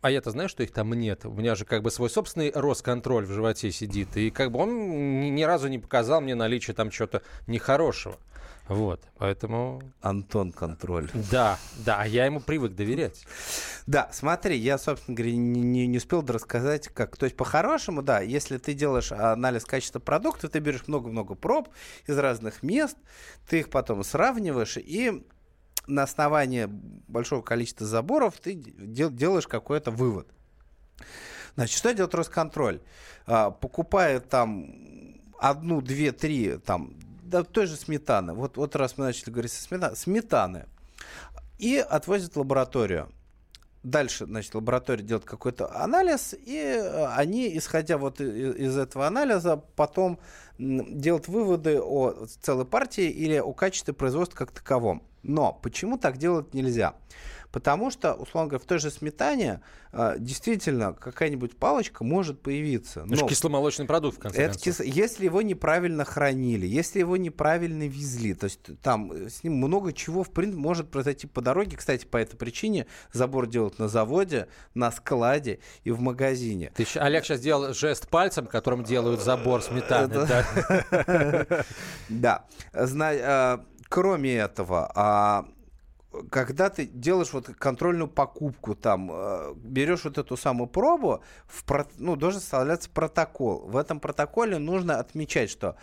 А 0.00 0.10
я-то 0.10 0.32
знаю, 0.32 0.48
что 0.48 0.64
их 0.64 0.72
там 0.72 0.92
нет. 0.94 1.24
У 1.24 1.30
меня 1.30 1.54
же 1.54 1.64
как 1.64 1.82
бы 1.82 1.90
свой 1.92 2.10
собственный 2.10 2.50
Росконтроль 2.52 3.24
в 3.24 3.30
животе 3.30 3.70
сидит. 3.70 4.16
И 4.16 4.30
как 4.30 4.50
бы 4.50 4.58
он 4.58 5.20
ни 5.34 5.42
разу 5.44 5.68
не 5.68 5.78
показал 5.78 6.20
мне 6.20 6.34
наличие 6.34 6.74
там 6.74 6.90
чего-то 6.90 7.22
нехорошего. 7.46 8.16
Вот, 8.68 9.02
поэтому... 9.18 9.82
Антон 10.00 10.52
контроль. 10.52 11.10
Да, 11.30 11.58
да, 11.84 12.00
а 12.00 12.06
я 12.06 12.26
ему 12.26 12.40
привык 12.40 12.74
доверять. 12.74 13.26
Да, 13.86 14.08
смотри, 14.12 14.56
я, 14.56 14.78
собственно 14.78 15.16
говоря, 15.16 15.36
не, 15.36 15.62
не, 15.62 15.86
не 15.86 15.98
успел 15.98 16.24
рассказать, 16.24 16.88
как. 16.88 17.16
То 17.16 17.24
есть, 17.24 17.36
по-хорошему, 17.36 18.02
да, 18.02 18.20
если 18.20 18.58
ты 18.58 18.74
делаешь 18.74 19.10
анализ 19.10 19.64
качества 19.64 19.98
продукта, 19.98 20.48
ты 20.48 20.60
берешь 20.60 20.86
много-много 20.86 21.34
проб 21.34 21.68
из 22.06 22.16
разных 22.16 22.62
мест, 22.62 22.96
ты 23.48 23.60
их 23.60 23.70
потом 23.70 24.04
сравниваешь, 24.04 24.76
и 24.76 25.26
на 25.88 26.04
основании 26.04 26.66
большого 26.66 27.42
количества 27.42 27.86
заборов 27.86 28.38
ты 28.40 28.54
дел, 28.54 29.10
делаешь 29.10 29.48
какой-то 29.48 29.90
вывод. 29.90 30.28
Значит, 31.56 31.76
что 31.76 31.92
делает 31.92 32.14
Росконтроль? 32.14 32.80
А, 33.26 33.50
покупает 33.50 34.28
там 34.28 34.72
одну, 35.38 35.80
две, 35.80 36.12
три 36.12 36.58
там 36.58 36.94
да, 37.32 37.42
той 37.42 37.66
же 37.66 37.76
сметаны. 37.76 38.34
Вот, 38.34 38.56
вот 38.56 38.76
раз 38.76 38.98
мы 38.98 39.06
начали 39.06 39.30
говорить 39.30 39.52
о 39.52 39.56
сметане, 39.56 39.96
сметаны. 39.96 40.66
И 41.58 41.76
отвозят 41.78 42.34
в 42.34 42.38
лабораторию. 42.38 43.08
Дальше, 43.82 44.26
значит, 44.26 44.54
лаборатория 44.54 45.02
делает 45.02 45.24
какой-то 45.24 45.74
анализ, 45.74 46.34
и 46.34 46.56
э, 46.56 47.06
они, 47.16 47.56
исходя 47.58 47.98
вот 47.98 48.20
из 48.20 48.78
этого 48.78 49.08
анализа, 49.08 49.56
потом 49.56 50.20
делают 50.58 51.26
выводы 51.26 51.80
о 51.80 52.26
целой 52.42 52.64
партии 52.64 53.08
или 53.10 53.38
о 53.38 53.52
качестве 53.52 53.92
производства 53.92 54.36
как 54.36 54.52
таковом. 54.52 55.02
Но 55.24 55.52
почему 55.52 55.98
так 55.98 56.18
делать 56.18 56.54
нельзя? 56.54 56.94
Потому 57.52 57.90
что, 57.90 58.14
условно 58.14 58.48
говоря, 58.48 58.64
в 58.64 58.66
той 58.66 58.78
же 58.78 58.90
сметане 58.90 59.60
э, 59.92 60.16
действительно 60.18 60.94
какая-нибудь 60.94 61.54
палочка 61.56 62.02
может 62.02 62.40
появиться. 62.40 63.06
Это 63.08 63.26
кисломолочный 63.26 63.84
продукт, 63.84 64.16
в 64.16 64.20
конце 64.20 64.44
это 64.44 64.54
концов. 64.54 64.78
Кис... 64.78 64.80
Если 64.80 65.26
его 65.26 65.42
неправильно 65.42 66.06
хранили, 66.06 66.66
если 66.66 67.00
его 67.00 67.18
неправильно 67.18 67.86
везли, 67.86 68.32
то 68.32 68.44
есть 68.44 68.60
там 68.80 69.12
с 69.12 69.44
ним 69.44 69.56
много 69.56 69.92
чего, 69.92 70.24
в 70.24 70.30
принципе, 70.30 70.60
может 70.60 70.90
произойти 70.90 71.26
по 71.26 71.42
дороге. 71.42 71.76
Кстати, 71.76 72.06
по 72.06 72.16
этой 72.16 72.36
причине 72.36 72.86
забор 73.12 73.46
делают 73.46 73.78
на 73.78 73.88
заводе, 73.88 74.48
на 74.72 74.90
складе 74.90 75.58
и 75.84 75.90
в 75.90 76.00
магазине. 76.00 76.72
Ты, 76.74 76.86
Олег 76.94 77.24
сейчас 77.24 77.40
сделал 77.40 77.74
жест 77.74 78.08
пальцем, 78.08 78.46
которым 78.46 78.82
делают 78.82 79.20
забор 79.20 79.62
сметаны. 79.62 80.26
Да. 82.08 82.46
Э, 82.74 83.58
кроме 83.88 84.36
этого, 84.36 84.90
а 84.94 85.44
когда 86.30 86.70
ты 86.70 86.86
делаешь 86.86 87.32
вот 87.32 87.46
контрольную 87.46 88.08
покупку, 88.08 88.74
там, 88.74 89.10
э, 89.12 89.54
берешь 89.56 90.04
вот 90.04 90.18
эту 90.18 90.36
самую 90.36 90.68
пробу, 90.68 91.22
в, 91.46 91.64
ну, 91.98 92.16
должен 92.16 92.40
составляться 92.40 92.90
протокол. 92.90 93.66
В 93.66 93.76
этом 93.76 94.00
протоколе 94.00 94.58
нужно 94.58 94.98
отмечать, 94.98 95.50
что 95.50 95.76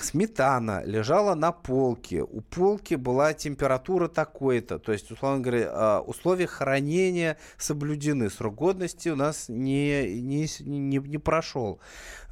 сметана 0.00 0.84
лежала 0.84 1.34
на 1.34 1.50
полке, 1.50 2.22
у 2.22 2.40
полки 2.40 2.94
была 2.94 3.32
температура 3.32 4.06
такой-то, 4.06 4.78
то 4.78 4.92
есть, 4.92 5.10
условно 5.10 5.40
говоря, 5.40 5.66
э, 5.66 5.98
условия 6.00 6.46
хранения 6.46 7.36
соблюдены, 7.58 8.30
срок 8.30 8.54
годности 8.54 9.08
у 9.08 9.16
нас 9.16 9.48
не, 9.48 10.20
не, 10.20 10.46
не, 10.60 10.98
не 10.98 11.18
прошел. 11.18 11.80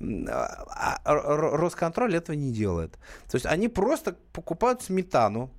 А, 0.01 1.01
а 1.05 1.15
Росконтроль 1.15 2.15
этого 2.15 2.37
не 2.37 2.53
делает. 2.53 2.93
То 3.31 3.37
есть 3.37 3.47
они 3.47 3.69
просто 3.69 4.17
покупают 4.33 4.83
сметану, 4.83 5.51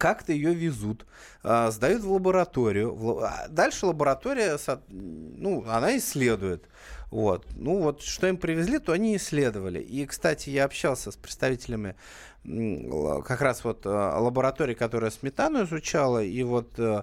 как-то 0.00 0.32
ее 0.32 0.54
везут, 0.54 1.04
а, 1.42 1.70
сдают 1.70 2.02
в 2.02 2.10
лабораторию. 2.10 2.96
А 3.22 3.48
дальше 3.48 3.84
лаборатория, 3.84 4.56
ну, 4.88 5.62
она 5.68 5.98
исследует. 5.98 6.64
Вот. 7.10 7.46
Ну 7.54 7.82
вот, 7.82 8.00
что 8.00 8.26
им 8.26 8.38
привезли, 8.38 8.78
то 8.78 8.92
они 8.92 9.14
исследовали. 9.16 9.78
И, 9.78 10.06
кстати, 10.06 10.48
я 10.48 10.64
общался 10.64 11.10
с 11.12 11.16
представителями 11.16 11.96
как 12.42 13.42
раз 13.42 13.62
вот 13.64 13.84
э, 13.84 13.90
лаборатории, 13.90 14.72
которая 14.72 15.10
сметану 15.10 15.64
изучала, 15.64 16.24
и 16.24 16.42
вот 16.42 16.78
э, 16.78 17.02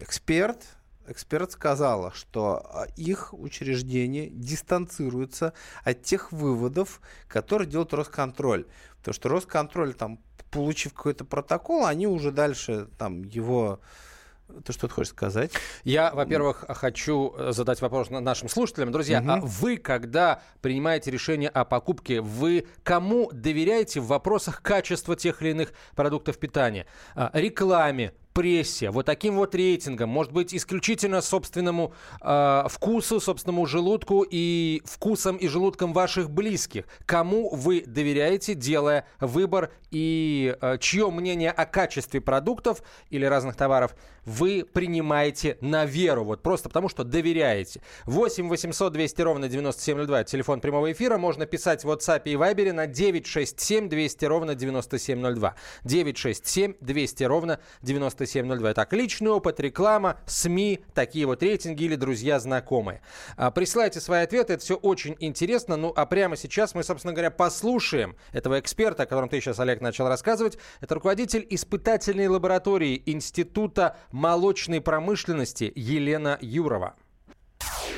эксперт, 0.00 0.62
эксперт 1.08 1.50
сказала, 1.50 2.12
что 2.12 2.64
а, 2.64 2.86
их 2.94 3.34
учреждение 3.34 4.30
дистанцируется 4.30 5.52
от 5.82 6.04
тех 6.04 6.30
выводов, 6.30 7.00
которые 7.26 7.68
делает 7.68 7.92
Росконтроль. 7.92 8.66
Потому 8.98 9.14
что 9.14 9.28
Росконтроль, 9.28 9.94
там, 9.94 10.20
получив 10.54 10.94
какой-то 10.94 11.24
протокол, 11.24 11.84
они 11.84 12.06
уже 12.06 12.30
дальше 12.30 12.88
там 12.96 13.22
его 13.24 13.80
ты 14.64 14.72
что-то 14.72 14.94
хочешь 14.94 15.10
сказать? 15.10 15.52
Я, 15.84 16.12
во-первых, 16.12 16.66
хочу 16.68 17.34
задать 17.50 17.80
вопрос 17.80 18.10
нашим 18.10 18.48
слушателям. 18.48 18.92
Друзья, 18.92 19.20
угу. 19.20 19.30
а 19.30 19.40
вы, 19.40 19.78
когда 19.78 20.42
принимаете 20.60 21.10
решение 21.10 21.48
о 21.48 21.64
покупке, 21.64 22.20
вы 22.20 22.66
кому 22.82 23.30
доверяете 23.32 24.00
в 24.00 24.06
вопросах 24.06 24.62
качества 24.62 25.16
тех 25.16 25.40
или 25.42 25.50
иных 25.50 25.72
продуктов 25.96 26.38
питания? 26.38 26.86
А, 27.14 27.30
рекламе, 27.32 28.12
прессе, 28.34 28.90
вот 28.90 29.06
таким 29.06 29.36
вот 29.36 29.54
рейтингом, 29.54 30.10
может 30.10 30.32
быть, 30.32 30.54
исключительно 30.54 31.22
собственному 31.22 31.94
э, 32.20 32.64
вкусу, 32.68 33.20
собственному 33.20 33.64
желудку 33.64 34.26
и 34.28 34.82
вкусом 34.84 35.36
и 35.36 35.48
желудком 35.48 35.92
ваших 35.92 36.30
близких. 36.30 36.84
Кому 37.06 37.48
вы 37.54 37.84
доверяете, 37.86 38.54
делая 38.54 39.06
выбор 39.20 39.70
и 39.90 40.56
э, 40.60 40.78
чье 40.78 41.10
мнение 41.10 41.52
о 41.52 41.64
качестве 41.64 42.20
продуктов 42.20 42.82
или 43.10 43.24
разных 43.24 43.56
товаров 43.56 43.94
вы 44.24 44.64
принимаете 44.70 45.56
на 45.60 45.84
веру, 45.84 46.24
вот 46.24 46.42
просто 46.42 46.68
потому 46.68 46.88
что 46.88 47.04
доверяете. 47.04 47.82
8 48.06 48.48
800 48.48 48.92
200 48.92 49.22
ровно 49.22 49.48
9702, 49.48 50.24
телефон 50.24 50.60
прямого 50.60 50.90
эфира, 50.90 51.18
можно 51.18 51.46
писать 51.46 51.84
в 51.84 51.90
WhatsApp 51.90 52.22
и 52.24 52.34
Viber 52.34 52.72
на 52.72 52.86
967 52.86 53.88
200 53.88 54.24
ровно 54.24 54.54
9702. 54.54 55.54
967 55.84 56.74
200 56.80 57.24
ровно 57.24 57.60
9702. 57.82 58.23
Так, 58.74 58.92
личный 58.92 59.30
опыт, 59.30 59.60
реклама, 59.60 60.18
СМИ, 60.26 60.80
такие 60.94 61.26
вот 61.26 61.42
рейтинги 61.42 61.84
или 61.84 61.96
друзья, 61.96 62.38
знакомые. 62.38 63.00
А, 63.36 63.50
присылайте 63.50 64.00
свои 64.00 64.22
ответы, 64.22 64.54
это 64.54 64.62
все 64.62 64.76
очень 64.76 65.16
интересно. 65.20 65.76
Ну, 65.76 65.92
а 65.94 66.06
прямо 66.06 66.36
сейчас 66.36 66.74
мы, 66.74 66.82
собственно 66.82 67.12
говоря, 67.12 67.30
послушаем 67.30 68.16
этого 68.32 68.58
эксперта, 68.60 69.04
о 69.04 69.06
котором 69.06 69.28
ты 69.28 69.40
сейчас, 69.40 69.60
Олег, 69.60 69.80
начал 69.80 70.08
рассказывать. 70.08 70.58
Это 70.80 70.94
руководитель 70.94 71.46
испытательной 71.50 72.28
лаборатории 72.28 73.02
Института 73.06 73.96
молочной 74.10 74.80
промышленности 74.80 75.72
Елена 75.74 76.38
Юрова 76.40 76.94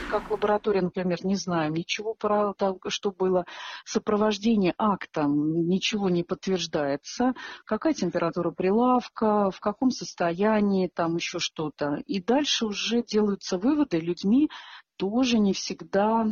как 0.06 0.30
лаборатория, 0.30 0.82
например, 0.82 1.24
не 1.24 1.36
знаем 1.36 1.74
ничего 1.74 2.14
про 2.14 2.54
то, 2.54 2.78
что 2.88 3.12
было. 3.12 3.44
Сопровождение 3.84 4.74
актом, 4.78 5.68
ничего 5.68 6.08
не 6.08 6.22
подтверждается, 6.22 7.34
какая 7.64 7.94
температура 7.94 8.50
прилавка, 8.50 9.50
в 9.50 9.60
каком 9.60 9.90
состоянии, 9.90 10.88
там 10.88 11.16
еще 11.16 11.38
что-то. 11.38 11.96
И 12.06 12.22
дальше 12.22 12.66
уже 12.66 13.02
делаются 13.02 13.58
выводы. 13.58 13.98
Людьми, 13.98 14.50
тоже 14.96 15.38
не 15.38 15.52
всегда 15.52 16.26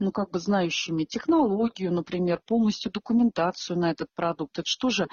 ну, 0.00 0.12
как 0.12 0.30
бы 0.30 0.38
знающими 0.38 1.04
технологию, 1.04 1.92
например, 1.92 2.40
полностью 2.44 2.92
документацию 2.92 3.78
на 3.78 3.90
этот 3.90 4.08
продукт. 4.14 4.58
Это 4.58 4.68
что 4.68 4.90
же 4.90 5.06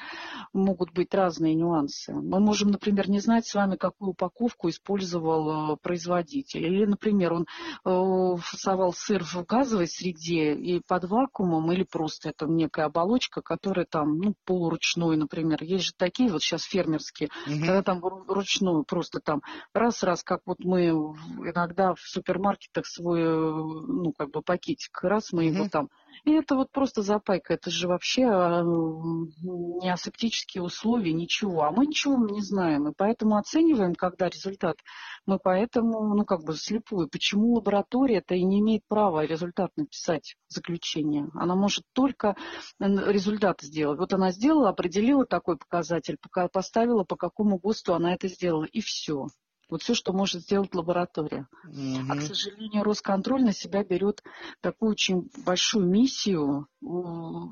могут 0.52 0.92
быть 0.92 1.14
разные 1.14 1.56
нюансы? 1.56 2.14
Мы 2.14 2.40
можем, 2.40 2.72
например, 2.72 3.10
не 3.10 3.20
знать 3.20 3.46
с 3.48 3.54
вами, 3.54 3.76
какую 3.76 4.12
упаковку 4.12 4.70
использовал 4.70 5.74
э, 5.74 5.78
производитель. 5.78 6.66
Или, 6.66 6.86
например, 6.86 7.34
он 7.34 7.46
э, 7.86 8.38
фасовал 8.42 8.94
сыр 8.94 9.24
в 9.24 9.46
газовой 9.46 9.88
среде 9.88 10.54
и 10.54 10.82
под 10.86 11.06
вакуумом, 11.06 11.72
или 11.72 11.84
просто 11.84 12.30
это 12.30 12.46
некая 12.46 12.86
оболочка, 12.86 13.42
которая 13.42 13.86
там, 13.86 14.18
ну, 14.18 14.36
полуручной, 14.46 15.18
например. 15.18 15.64
Есть 15.64 15.86
же 15.86 15.92
такие 15.96 16.32
вот 16.32 16.42
сейчас 16.42 16.64
фермерские, 16.64 17.30
угу. 17.48 17.60
когда 17.60 17.84
там 17.84 18.02
ручную 18.28 18.84
просто 18.84 19.20
там 19.20 19.42
раз-раз, 19.74 20.24
как 20.24 20.42
вот 20.46 20.60
мы 20.60 20.88
иногда 20.88 21.94
в 21.94 22.00
супермаркетах 22.00 22.86
свой, 22.86 23.22
э, 23.22 23.26
ну, 23.26 24.14
как 24.18 24.32
бы 24.32 24.42
пакет 24.42 24.73
пакетик, 24.74 25.04
раз 25.04 25.32
мы 25.32 25.46
его 25.46 25.68
там. 25.70 25.90
И 26.26 26.32
это 26.32 26.56
вот 26.56 26.72
просто 26.72 27.02
запайка, 27.02 27.54
это 27.54 27.70
же 27.70 27.88
вообще 27.88 28.24
а, 28.26 28.62
не 28.64 29.92
асептические 29.92 30.64
условия, 30.64 31.12
ничего. 31.12 31.64
А 31.64 31.72
мы 31.72 31.88
ничего 31.88 32.18
не 32.30 32.42
знаем, 32.42 32.88
и 32.88 32.94
поэтому 32.96 33.36
оцениваем, 33.36 33.94
когда 33.94 34.30
результат. 34.30 34.78
Мы 35.26 35.40
поэтому, 35.40 36.16
ну 36.16 36.24
как 36.24 36.44
бы 36.44 36.54
слепую. 36.54 37.10
Почему 37.10 37.56
лаборатория-то 37.56 38.36
и 38.36 38.44
не 38.44 38.60
имеет 38.60 38.84
права 38.88 39.26
результат 39.26 39.72
написать, 39.76 40.36
заключение? 40.48 41.28
Она 41.34 41.56
может 41.56 41.84
только 41.94 42.36
результат 42.80 43.62
сделать. 43.62 44.00
Вот 44.00 44.14
она 44.14 44.32
сделала, 44.32 44.70
определила 44.70 45.26
такой 45.26 45.58
показатель, 45.58 46.18
поставила, 46.52 47.04
по 47.04 47.16
какому 47.16 47.58
ГОСТу 47.58 47.96
она 47.96 48.14
это 48.14 48.28
сделала, 48.28 48.66
и 48.66 48.82
все. 48.82 49.28
Вот 49.74 49.82
все, 49.82 49.96
что 49.96 50.14
может 50.14 50.44
сделать 50.44 50.76
лаборатория. 50.76 51.48
Угу. 51.64 52.06
А, 52.08 52.16
к 52.16 52.22
сожалению, 52.22 52.84
Росконтроль 52.84 53.44
на 53.44 53.54
себя 53.54 53.84
берет 53.84 54.22
такую 54.62 54.92
очень 54.92 55.32
большую 55.48 55.88
миссию 55.88 56.68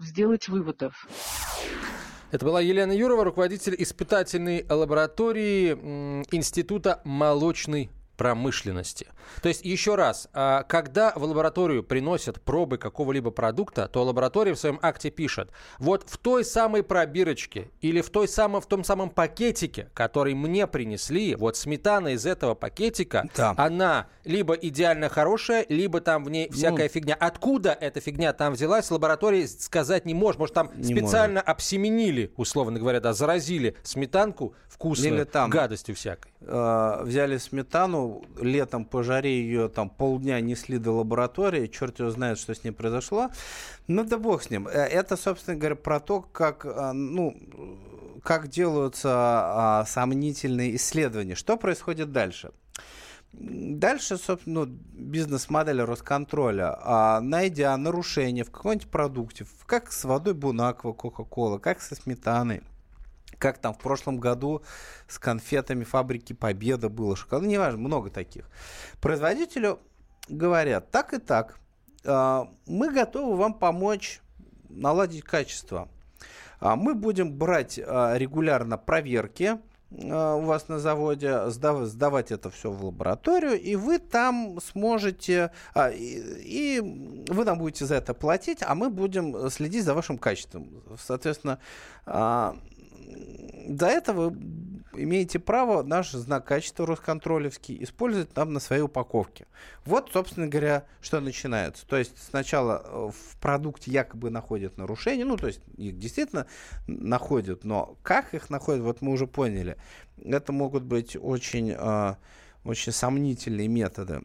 сделать 0.04 0.48
выводов. 0.48 1.08
Это 2.30 2.46
была 2.46 2.62
Елена 2.62 2.92
Юрова, 2.92 3.24
руководитель 3.24 3.74
испытательной 3.76 4.68
лаборатории 4.70 5.72
Института 6.32 7.02
молочной 7.06 7.90
промышленности. 8.22 9.08
То 9.42 9.50
есть, 9.50 9.66
еще 9.66 9.96
раз, 9.96 10.30
а, 10.34 10.62
когда 10.64 11.12
в 11.16 11.24
лабораторию 11.24 11.84
приносят 11.84 12.40
пробы 12.40 12.78
какого-либо 12.78 13.32
продукта, 13.32 13.88
то 13.88 14.04
лаборатория 14.04 14.54
в 14.54 14.60
своем 14.60 14.78
акте 14.84 15.10
пишет, 15.10 15.50
вот 15.80 16.08
в 16.08 16.20
той 16.20 16.46
самой 16.46 16.84
пробирочке 16.84 17.72
или 17.82 18.02
в, 18.02 18.12
той 18.12 18.28
самой, 18.28 18.62
в 18.62 18.68
том 18.68 18.84
самом 18.84 19.10
пакетике, 19.10 19.90
который 19.96 20.36
мне 20.36 20.68
принесли, 20.68 21.34
вот 21.34 21.58
сметана 21.58 22.10
из 22.10 22.28
этого 22.28 22.54
пакетика, 22.54 23.28
да. 23.36 23.56
она 23.58 24.06
либо 24.24 24.54
идеально 24.54 25.10
хорошая, 25.10 25.66
либо 25.68 26.00
там 26.00 26.24
в 26.24 26.30
ней 26.30 26.48
ну. 26.48 26.56
всякая 26.56 26.84
ну, 26.84 26.90
фигня. 26.90 27.16
Откуда 27.20 27.72
эта 27.72 28.02
фигня 28.02 28.34
там 28.34 28.54
взялась, 28.54 28.92
лаборатория 28.92 29.48
сказать 29.48 30.06
не 30.06 30.14
может. 30.14 30.38
Может, 30.38 30.54
там 30.54 30.70
специально 30.84 31.40
может. 31.40 31.50
обсеменили, 31.50 32.32
условно 32.38 32.78
говоря, 32.78 33.00
да, 33.00 33.14
заразили 33.14 33.76
сметанку 33.82 34.54
вкусной 34.68 35.26
гадостью 35.48 35.96
всякой. 35.96 36.32
Э, 36.42 37.04
взяли 37.04 37.38
сметану, 37.38 38.11
летом 38.39 38.86
по 38.86 39.04
жаре 39.04 39.41
ее 39.41 39.69
там 39.69 39.89
полдня 39.89 40.39
несли 40.39 40.78
до 40.78 40.91
лаборатории, 40.91 41.67
черт 41.67 42.00
его 42.00 42.10
знает, 42.10 42.38
что 42.38 42.54
с 42.54 42.63
ней 42.63 42.71
произошло. 42.71 43.30
Ну 43.88 44.04
да 44.04 44.17
бог 44.17 44.43
с 44.43 44.50
ним. 44.50 44.67
Э, 44.67 44.71
это, 44.71 45.17
собственно 45.17 45.58
говоря, 45.58 45.76
про 45.76 46.00
то, 46.00 46.21
как, 46.21 46.65
э, 46.65 46.91
ну, 46.91 47.36
как 48.24 48.47
делаются 48.50 49.10
а, 49.13 49.86
сомнительные 49.86 50.76
исследования. 50.76 51.36
Что 51.36 51.58
происходит 51.58 52.12
дальше? 52.12 52.52
Дальше, 53.34 54.17
собственно, 54.17 54.65
ну, 54.65 54.65
бизнес-модель 54.65 55.82
Росконтроля, 55.82 56.78
а, 56.82 57.21
найдя 57.21 57.76
нарушение 57.78 58.43
в 58.43 58.52
каком-нибудь 58.52 58.89
продукте, 58.89 59.45
как 59.65 59.91
с 59.91 60.04
водой 60.04 60.34
Бунаква, 60.34 60.91
Кока-Кола, 60.91 61.58
как 61.58 61.82
со 61.82 61.95
сметаной, 61.95 62.62
как 63.38 63.58
там 63.58 63.74
в 63.74 63.80
прошлом 63.80 64.17
году 64.17 64.62
с 65.08 65.20
конфетами 65.20 65.84
фабрики 65.84 66.34
Победа 66.34 66.89
было, 66.89 67.15
шоколад, 67.15 67.44
ну, 67.44 67.50
неважно, 67.50 67.80
много 67.80 68.10
таких. 68.10 68.50
Производителю 69.02 69.80
говорят, 70.30 70.91
так 70.91 71.13
и 71.13 71.17
так, 71.17 71.58
а, 72.06 72.48
мы 72.65 72.91
готовы 72.91 73.36
вам 73.36 73.54
помочь 73.54 74.22
наладить 74.70 75.24
качество. 75.24 75.89
А, 76.60 76.76
мы 76.76 76.94
будем 76.94 77.34
брать 77.34 77.80
а, 77.80 78.15
регулярно 78.17 78.78
проверки, 78.78 79.60
у 79.94 80.39
вас 80.46 80.70
на 80.70 80.80
заводе, 80.80 81.50
сдав, 81.50 81.84
сдавать 81.84 82.32
это 82.32 82.50
все 82.50 82.72
в 82.72 82.86
лабораторию, 82.86 83.60
и 83.60 83.76
вы 83.76 84.00
там 84.00 84.58
сможете, 84.62 85.52
и, 85.78 86.82
вы 87.28 87.44
нам 87.44 87.58
будете 87.58 87.86
за 87.86 87.96
это 87.96 88.13
платить, 88.13 88.60
а 88.62 88.74
мы 88.74 88.89
будем 88.89 89.50
следить 89.50 89.84
за 89.84 89.94
вашим 89.94 90.17
качеством. 90.17 90.82
Соответственно, 90.98 91.60
до 93.67 93.88
этого 93.88 94.36
имеете 94.93 95.39
право 95.39 95.84
наш 95.84 96.12
знак 96.12 96.45
качества 96.45 96.86
Росконтролевский 96.86 97.82
использовать 97.84 98.34
там 98.34 98.54
на 98.54 98.60
своей 98.60 98.82
упаковке. 98.82 99.47
Вот, 99.86 100.10
собственно 100.12 100.47
говоря, 100.47 100.86
что 101.02 101.19
начинается. 101.19 101.86
То 101.88 101.97
есть 101.97 102.13
сначала 102.21 102.84
э, 102.84 103.12
в 103.12 103.38
продукте 103.38 103.91
якобы 103.91 104.30
находят 104.30 104.78
нарушения, 104.78 105.26
ну, 105.26 105.38
то 105.38 105.47
есть 105.47 105.62
их 105.78 105.97
действительно 105.97 106.47
находят, 106.88 107.63
но 107.63 107.97
как 108.04 108.34
их 108.34 108.50
находят, 108.50 108.82
вот 108.82 109.02
мы 109.02 109.12
уже 109.12 109.28
поняли. 109.28 109.78
Это 110.24 110.52
могут 110.52 110.84
быть 110.84 111.15
очень, 111.19 111.74
э, 111.78 112.15
очень 112.63 112.91
сомнительные 112.91 113.67
методы. 113.67 114.24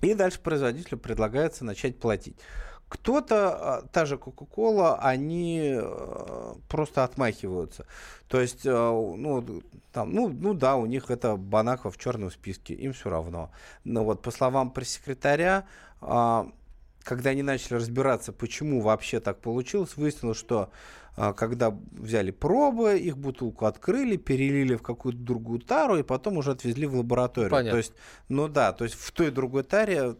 И 0.00 0.14
дальше 0.14 0.40
производителю 0.40 0.98
предлагается 0.98 1.64
начать 1.64 1.98
платить. 1.98 2.36
Кто-то, 2.90 3.36
а, 3.36 3.82
та 3.92 4.04
же 4.04 4.16
Coca-Cola, 4.16 4.98
они 5.00 5.80
просто 6.68 7.04
отмахиваются. 7.04 7.86
То 8.28 8.40
есть, 8.40 8.64
ну, 8.64 9.62
там, 9.92 10.12
ну, 10.12 10.28
ну 10.28 10.52
да, 10.52 10.76
у 10.76 10.84
них 10.84 11.10
это 11.10 11.36
Банаков 11.36 11.96
в 11.96 11.98
черном 11.98 12.30
списке, 12.30 12.74
им 12.74 12.92
все 12.92 13.08
равно. 13.08 13.50
Но 13.84 14.04
вот 14.04 14.20
по 14.20 14.30
словам 14.30 14.70
пресс-секретаря, 14.70 15.64
когда 16.00 17.30
они 17.30 17.42
начали 17.42 17.74
разбираться, 17.74 18.32
почему 18.32 18.82
вообще 18.82 19.20
так 19.20 19.40
получилось, 19.40 19.96
выяснилось, 19.96 20.38
что 20.38 20.70
а, 21.16 21.32
когда 21.32 21.76
взяли 21.92 22.30
пробы, 22.30 22.98
их 22.98 23.18
бутылку 23.18 23.66
открыли, 23.66 24.16
перелили 24.16 24.76
в 24.76 24.82
какую-то 24.82 25.18
другую 25.18 25.60
тару 25.60 25.98
и 25.98 26.02
потом 26.02 26.36
уже 26.36 26.52
отвезли 26.52 26.86
в 26.86 26.94
лабораторию. 26.94 27.50
Понятно. 27.50 27.72
То 27.72 27.76
есть, 27.78 27.92
ну 28.28 28.48
да, 28.48 28.72
то 28.72 28.84
есть 28.84 28.96
в 28.96 29.10
той 29.12 29.30
другой 29.30 29.64
таре 29.64 30.16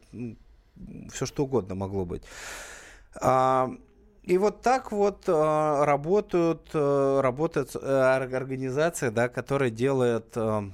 все 1.12 1.26
что 1.26 1.44
угодно 1.44 1.74
могло 1.74 2.04
быть. 2.04 2.22
А, 3.20 3.70
и 4.22 4.38
вот 4.38 4.62
так 4.62 4.92
вот 4.92 5.24
э, 5.26 5.84
работают, 5.84 6.70
э, 6.74 7.20
работает 7.22 7.74
э, 7.74 7.78
организация, 7.80 9.10
да, 9.10 9.28
которая 9.28 9.70
делает 9.70 10.32
э, 10.36 10.70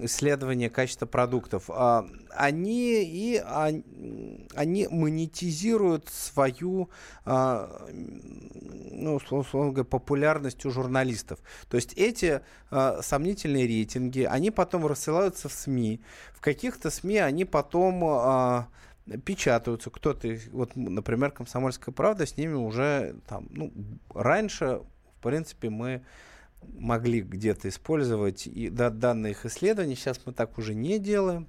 исследование 0.00 0.70
качества 0.70 1.06
продуктов. 1.06 1.70
Э, 1.70 2.02
они 2.30 3.02
и 3.02 3.38
они, 3.38 4.46
они 4.54 4.88
монетизируют 4.88 6.08
свою 6.10 6.90
э, 7.24 7.66
ну, 9.02 9.16
условно 9.16 9.72
говоря, 9.72 9.84
популярность 9.84 10.64
у 10.64 10.70
журналистов. 10.70 11.38
То 11.68 11.76
есть 11.76 11.94
эти 11.94 12.40
э, 12.70 13.00
сомнительные 13.02 13.66
рейтинги, 13.66 14.22
они 14.22 14.50
потом 14.50 14.86
рассылаются 14.86 15.48
в 15.48 15.52
СМИ. 15.52 16.00
В 16.34 16.40
каких-то 16.40 16.90
СМИ 16.90 17.18
они 17.18 17.44
потом 17.44 18.04
э, 18.04 18.64
печатаются. 19.24 19.90
Кто-то, 19.90 20.36
вот, 20.52 20.76
например, 20.76 21.30
«Комсомольская 21.30 21.94
правда» 21.94 22.26
с 22.26 22.36
ними 22.36 22.54
уже 22.54 23.16
там, 23.28 23.48
ну, 23.50 23.72
раньше, 24.14 24.82
в 25.18 25.22
принципе, 25.22 25.70
мы 25.70 26.02
могли 26.62 27.20
где-то 27.20 27.68
использовать 27.68 28.46
и 28.46 28.68
да, 28.68 28.90
данные 28.90 29.32
их 29.32 29.44
исследований. 29.44 29.96
Сейчас 29.96 30.20
мы 30.24 30.32
так 30.32 30.58
уже 30.58 30.74
не 30.74 30.98
делаем. 30.98 31.48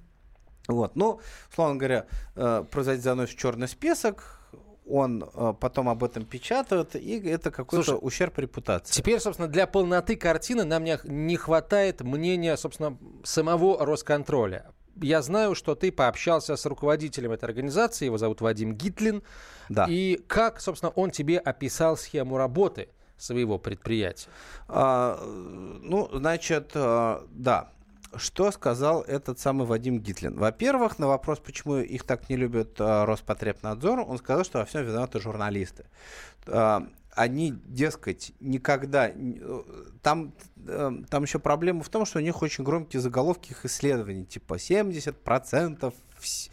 Вот. 0.66 0.96
Но, 0.96 1.20
условно 1.50 1.76
говоря, 1.76 2.06
э, 2.34 2.64
произойдет 2.70 3.04
занос 3.04 3.30
в 3.30 3.36
черный 3.36 3.68
список, 3.68 4.40
он 4.86 5.22
э, 5.22 5.54
потом 5.60 5.88
об 5.88 6.04
этом 6.04 6.24
печатает, 6.24 6.96
и 6.96 7.18
это 7.20 7.50
какой-то 7.50 7.96
ущерб 7.96 8.38
репутации. 8.38 8.92
Теперь, 8.92 9.20
собственно, 9.20 9.48
для 9.48 9.66
полноты 9.66 10.16
картины 10.16 10.64
нам 10.64 10.84
не, 10.84 10.98
не 11.04 11.36
хватает 11.36 12.00
мнения, 12.00 12.56
собственно, 12.56 12.98
самого 13.22 13.84
Росконтроля 13.84 14.72
я 15.00 15.22
знаю, 15.22 15.54
что 15.54 15.74
ты 15.74 15.92
пообщался 15.92 16.56
с 16.56 16.66
руководителем 16.66 17.32
этой 17.32 17.44
организации, 17.44 18.06
его 18.06 18.18
зовут 18.18 18.40
Вадим 18.40 18.74
Гитлин. 18.74 19.22
Да. 19.68 19.86
И 19.88 20.20
как, 20.26 20.60
собственно, 20.60 20.90
он 20.90 21.10
тебе 21.10 21.38
описал 21.38 21.96
схему 21.96 22.36
работы 22.36 22.88
своего 23.16 23.58
предприятия? 23.58 24.28
А, 24.68 25.18
ну, 25.22 26.08
значит, 26.12 26.72
а, 26.74 27.26
да. 27.30 27.70
Что 28.16 28.52
сказал 28.52 29.02
этот 29.02 29.40
самый 29.40 29.66
Вадим 29.66 29.98
Гитлин? 29.98 30.38
Во-первых, 30.38 31.00
на 31.00 31.08
вопрос, 31.08 31.40
почему 31.40 31.78
их 31.78 32.04
так 32.04 32.28
не 32.28 32.36
любят 32.36 32.76
а, 32.78 33.06
Роспотребнадзор, 33.06 34.00
он 34.00 34.18
сказал, 34.18 34.44
что 34.44 34.58
во 34.58 34.64
всем 34.64 34.84
виноваты 34.84 35.20
журналисты. 35.20 35.86
Они, 37.14 37.52
дескать, 37.66 38.32
никогда... 38.40 39.08
Э, 39.08 39.62
там, 40.02 40.34
э, 40.66 40.92
там 41.08 41.22
еще 41.22 41.38
проблема 41.38 41.82
в 41.82 41.88
том, 41.88 42.04
что 42.06 42.18
у 42.18 42.22
них 42.22 42.42
очень 42.42 42.64
громкие 42.64 43.00
заголовки 43.00 43.52
их 43.52 43.64
исследований, 43.64 44.24
типа 44.24 44.54
70% 44.54 45.94
вс- 46.20 46.50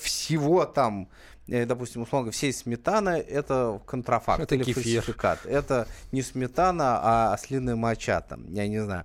всего 0.00 0.64
там 0.64 1.08
э, 1.46 1.66
допустим, 1.66 2.02
условно 2.02 2.30
всей 2.30 2.52
сметаны 2.52 3.10
это 3.10 3.80
контрафакт 3.86 4.42
это 4.42 4.54
или 4.54 4.64
кефир. 4.64 5.02
фальсификат. 5.02 5.46
Это 5.46 5.86
не 6.10 6.22
сметана, 6.22 7.00
а 7.02 7.34
ослиная 7.34 7.76
моча, 7.76 8.20
там, 8.22 8.52
я 8.52 8.66
не 8.68 8.82
знаю. 8.82 9.04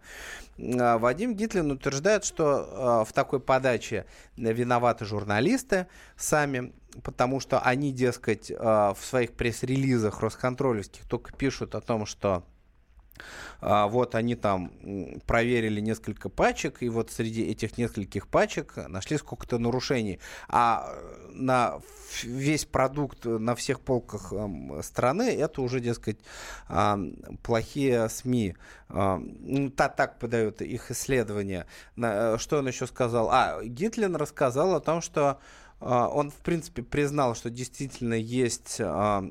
А 0.80 0.98
Вадим 0.98 1.36
Гитлин 1.36 1.70
утверждает, 1.72 2.26
что 2.26 3.06
в 3.08 3.14
такой 3.14 3.40
подаче 3.40 4.06
виноваты 4.38 5.06
журналисты 5.06 5.88
сами, 6.16 6.74
потому 7.04 7.40
что 7.40 7.60
они, 7.60 7.92
дескать, 7.92 8.52
а, 8.56 8.94
в 8.94 9.06
своих 9.06 9.34
пресс-релизах 9.34 10.22
Росконтролевских 10.22 11.06
только 11.08 11.34
пишут 11.34 11.76
о 11.76 11.82
том, 11.82 12.06
что 12.06 12.44
а, 13.60 13.88
вот 13.88 14.16
они 14.16 14.36
там 14.36 14.72
проверили 15.26 15.80
несколько 15.80 16.30
пачек, 16.30 16.82
и 16.82 16.90
вот 16.90 17.12
среди 17.12 17.44
этих 17.44 17.78
нескольких 17.78 18.28
пачек 18.28 18.76
нашли 18.88 19.18
сколько-то 19.18 19.58
нарушений. 19.58 20.20
А 20.48 20.96
на 21.32 21.80
весь 22.24 22.66
продукт 22.66 23.26
на 23.26 23.56
всех 23.56 23.82
полках 23.82 24.34
страны 24.82 25.36
это 25.36 25.62
уже, 25.62 25.80
дескать, 25.80 26.20
а, 26.68 27.00
плохие 27.44 28.10
СМИ. 28.10 28.56
Ну, 28.90 29.70
так, 29.72 29.98
так 29.98 30.18
подают 30.18 30.62
их 30.62 30.92
исследования. 30.92 31.68
Что 31.96 32.60
он 32.60 32.68
еще 32.68 32.88
сказал? 32.88 33.30
А, 33.30 33.62
Гитлин 33.64 34.16
рассказал 34.16 34.76
о 34.76 34.80
том, 34.80 35.02
что 35.02 35.40
он, 35.80 36.32
в 36.32 36.38
принципе, 36.38 36.84
признал, 36.84 37.36
что 37.36 37.50
действительно 37.50 38.16
есть, 38.16 38.78
а, 38.80 39.24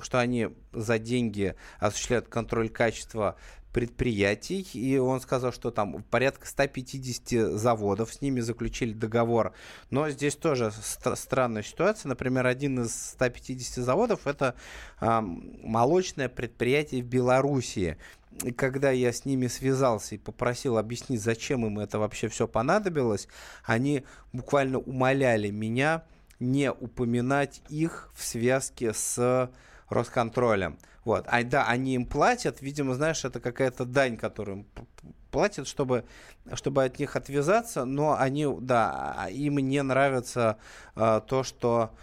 что 0.00 0.18
они 0.18 0.48
за 0.72 0.98
деньги 0.98 1.54
осуществляют 1.78 2.28
контроль 2.28 2.68
качества 2.68 3.36
предприятий, 3.74 4.64
и 4.72 4.96
он 4.98 5.20
сказал, 5.20 5.52
что 5.52 5.72
там 5.72 6.04
порядка 6.04 6.46
150 6.46 7.58
заводов 7.58 8.14
с 8.14 8.20
ними 8.20 8.38
заключили 8.38 8.92
договор. 8.92 9.52
Но 9.90 10.08
здесь 10.10 10.36
тоже 10.36 10.70
ст- 10.70 11.18
странная 11.18 11.64
ситуация. 11.64 12.08
Например, 12.08 12.46
один 12.46 12.82
из 12.82 13.10
150 13.10 13.84
заводов 13.84 14.28
это 14.28 14.54
э, 15.00 15.20
молочное 15.20 16.28
предприятие 16.28 17.02
в 17.02 17.06
Белоруссии. 17.06 17.98
И 18.42 18.52
когда 18.52 18.90
я 18.90 19.12
с 19.12 19.24
ними 19.24 19.46
связался 19.46 20.16
и 20.16 20.18
попросил 20.18 20.78
объяснить, 20.78 21.22
зачем 21.22 21.64
им 21.66 21.78
это 21.78 21.98
вообще 21.98 22.28
все 22.28 22.48
понадобилось, 22.48 23.28
они 23.64 24.04
буквально 24.32 24.78
умоляли 24.78 25.50
меня 25.50 26.04
не 26.40 26.72
упоминать 26.72 27.62
их 27.68 28.10
в 28.14 28.24
связке 28.24 28.92
с 28.92 29.50
Росконтролем. 29.88 30.78
Вот. 31.04 31.26
А, 31.28 31.42
да, 31.44 31.66
они 31.66 31.94
им 31.94 32.06
платят, 32.06 32.60
видимо, 32.60 32.94
знаешь, 32.94 33.24
это 33.24 33.38
какая-то 33.38 33.84
дань, 33.84 34.16
которую 34.16 34.58
им 34.58 34.66
платят, 35.30 35.68
чтобы, 35.68 36.04
чтобы 36.54 36.84
от 36.84 36.98
них 36.98 37.16
отвязаться, 37.16 37.84
но 37.84 38.16
они, 38.18 38.48
да, 38.60 39.14
а, 39.16 39.30
им 39.30 39.58
не 39.58 39.82
нравится 39.82 40.58
э, 40.96 41.20
то, 41.26 41.42
что 41.42 41.94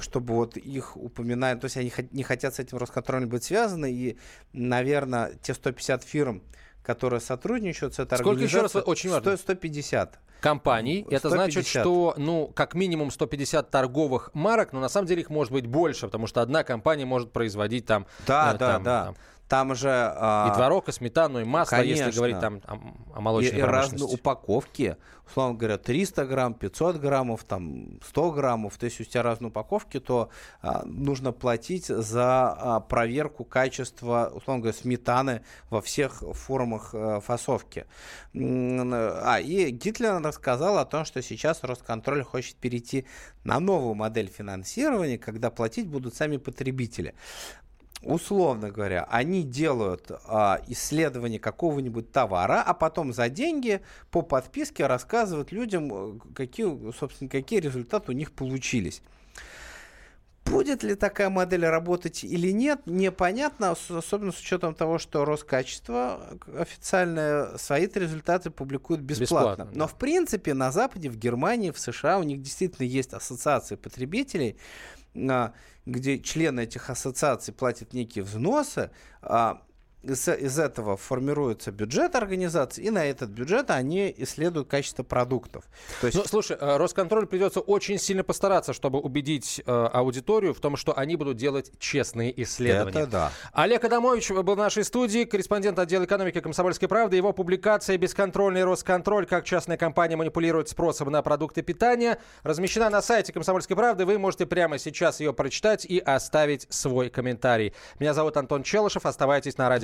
чтобы 0.00 0.34
вот 0.34 0.56
их 0.56 0.96
упоминать, 0.96 1.60
то 1.60 1.66
есть 1.66 1.76
они 1.76 1.92
не 2.12 2.22
хотят 2.22 2.54
с 2.54 2.58
этим 2.60 2.78
Росконтролем 2.78 3.28
быть 3.28 3.44
связаны, 3.44 3.92
и, 3.92 4.18
наверное, 4.52 5.32
те 5.42 5.54
150 5.54 6.04
фирм, 6.04 6.42
которые 6.82 7.20
сотрудничают 7.20 7.94
с 7.94 7.98
этой 7.98 8.18
Сколько 8.18 8.42
еще 8.42 8.62
раз, 8.62 8.74
очень 8.76 9.10
важно. 9.10 9.36
150 9.36 10.18
компаний. 10.40 11.04
150. 11.06 11.18
Это 11.18 11.28
значит, 11.30 11.66
что, 11.66 12.14
ну, 12.16 12.50
как 12.54 12.74
минимум 12.74 13.10
150 13.10 13.70
торговых 13.70 14.30
марок, 14.34 14.72
но 14.72 14.80
на 14.80 14.88
самом 14.88 15.06
деле 15.06 15.22
их 15.22 15.30
может 15.30 15.52
быть 15.52 15.66
больше, 15.66 16.06
потому 16.06 16.26
что 16.26 16.40
одна 16.40 16.64
компания 16.64 17.04
может 17.04 17.32
производить 17.32 17.86
там... 17.86 18.06
Да, 18.26 18.54
э, 18.54 18.58
да, 18.58 18.72
там, 18.72 18.82
да. 18.82 19.04
Там, 19.06 19.16
там 19.50 19.74
же... 19.74 19.90
А... 19.90 20.48
И 20.48 20.54
творог, 20.54 20.88
и 20.88 20.92
сметану, 20.92 21.40
и 21.40 21.44
масло, 21.44 21.78
Конечно. 21.78 22.04
если 22.04 22.16
говорить 22.16 22.38
там 22.38 22.62
о, 22.68 23.16
о 23.16 23.20
молочной 23.20 23.56
и, 23.56 23.58
и 23.58 23.62
разные 23.62 24.04
упаковки. 24.04 24.96
Условно 25.26 25.58
говоря, 25.58 25.76
300 25.76 26.24
грамм, 26.26 26.54
500 26.54 26.96
граммов, 26.98 27.42
там 27.42 28.00
100 28.00 28.30
граммов. 28.30 28.78
То 28.78 28.84
есть 28.86 29.00
у 29.00 29.04
тебя 29.04 29.24
разные 29.24 29.48
упаковки, 29.48 29.98
то 29.98 30.30
а, 30.62 30.84
нужно 30.86 31.32
платить 31.32 31.86
за 31.86 32.52
а, 32.52 32.78
проверку 32.78 33.42
качества, 33.44 34.30
условно 34.32 34.62
говоря, 34.62 34.78
сметаны 34.78 35.42
во 35.68 35.82
всех 35.82 36.22
формах 36.32 36.90
а, 36.92 37.18
фасовки. 37.18 37.86
А, 38.32 39.40
и 39.40 39.70
Гитлер 39.70 40.22
рассказал 40.22 40.78
о 40.78 40.84
том, 40.84 41.04
что 41.04 41.22
сейчас 41.22 41.64
Росконтроль 41.64 42.22
хочет 42.22 42.54
перейти 42.54 43.04
на 43.42 43.58
новую 43.58 43.94
модель 43.94 44.28
финансирования, 44.28 45.18
когда 45.18 45.50
платить 45.50 45.88
будут 45.88 46.14
сами 46.14 46.36
потребители 46.36 47.14
условно 48.02 48.70
говоря, 48.70 49.06
они 49.10 49.42
делают 49.42 50.10
а, 50.26 50.60
исследование 50.68 51.38
какого-нибудь 51.38 52.12
товара, 52.12 52.62
а 52.62 52.74
потом 52.74 53.12
за 53.12 53.28
деньги 53.28 53.80
по 54.10 54.22
подписке 54.22 54.86
рассказывают 54.86 55.52
людям, 55.52 55.90
э, 55.92 56.18
какие, 56.34 56.92
собственно, 56.92 57.28
какие 57.28 57.60
результаты 57.60 58.12
у 58.12 58.14
них 58.14 58.32
получились. 58.32 59.02
Будет 60.46 60.82
ли 60.82 60.96
такая 60.96 61.30
модель 61.30 61.64
работать 61.64 62.24
или 62.24 62.50
нет, 62.50 62.80
непонятно, 62.86 63.76
особенно 63.88 64.32
с 64.32 64.40
учетом 64.40 64.74
того, 64.74 64.98
что 64.98 65.24
Роскачество 65.24 66.38
официально 66.58 67.52
свои 67.56 67.86
результаты 67.86 68.50
публикует 68.50 69.00
бесплатно. 69.00 69.64
бесплатно 69.64 69.78
Но, 69.78 69.86
в 69.86 69.94
принципе, 69.94 70.54
на 70.54 70.72
Западе, 70.72 71.08
в 71.08 71.16
Германии, 71.16 71.70
в 71.70 71.78
США 71.78 72.18
у 72.18 72.24
них 72.24 72.42
действительно 72.42 72.86
есть 72.86 73.12
ассоциации 73.12 73.76
потребителей, 73.76 74.56
где 75.86 76.18
члены 76.18 76.60
этих 76.60 76.90
ассоциаций 76.90 77.52
платят 77.54 77.92
некие 77.92 78.24
взносы, 78.24 78.90
а, 79.22 79.62
из, 80.02 80.28
из 80.28 80.58
этого 80.58 80.96
формируется 80.96 81.70
бюджет 81.72 82.14
организации, 82.14 82.82
и 82.84 82.90
на 82.90 83.04
этот 83.04 83.30
бюджет 83.30 83.70
они 83.70 84.14
исследуют 84.16 84.68
качество 84.68 85.02
продуктов. 85.02 85.64
То 86.00 86.06
есть... 86.06 86.18
Ну, 86.18 86.24
слушай, 86.24 86.56
э, 86.58 86.76
Росконтроль 86.76 87.26
придется 87.26 87.60
очень 87.60 87.98
сильно 87.98 88.24
постараться, 88.24 88.72
чтобы 88.72 88.98
убедить 88.98 89.62
э, 89.64 89.70
аудиторию 89.92 90.54
в 90.54 90.60
том, 90.60 90.76
что 90.76 90.96
они 90.96 91.16
будут 91.16 91.36
делать 91.36 91.72
честные 91.78 92.42
исследования. 92.42 93.00
Это 93.00 93.10
да. 93.10 93.32
Олег 93.52 93.84
Адамович 93.84 94.30
был 94.30 94.54
в 94.54 94.58
нашей 94.58 94.84
студии, 94.84 95.24
корреспондент 95.24 95.78
отдела 95.78 96.04
экономики 96.04 96.40
«Комсомольской 96.40 96.88
правды». 96.88 97.16
Его 97.16 97.32
публикация 97.32 97.98
«Бесконтрольный 97.98 98.64
Росконтроль. 98.64 99.26
Как 99.26 99.44
частная 99.44 99.76
компания 99.76 100.16
манипулирует 100.16 100.68
спросом 100.68 101.10
на 101.10 101.22
продукты 101.22 101.62
питания» 101.62 102.18
размещена 102.42 102.90
на 102.90 103.02
сайте 103.02 103.32
«Комсомольской 103.32 103.76
правды». 103.76 104.06
Вы 104.06 104.18
можете 104.18 104.46
прямо 104.46 104.78
сейчас 104.78 105.20
ее 105.20 105.32
прочитать 105.32 105.84
и 105.84 105.98
оставить 105.98 106.66
свой 106.70 107.10
комментарий. 107.10 107.74
Меня 107.98 108.14
зовут 108.14 108.36
Антон 108.36 108.62
Челышев. 108.62 109.06
Оставайтесь 109.06 109.58
на 109.58 109.68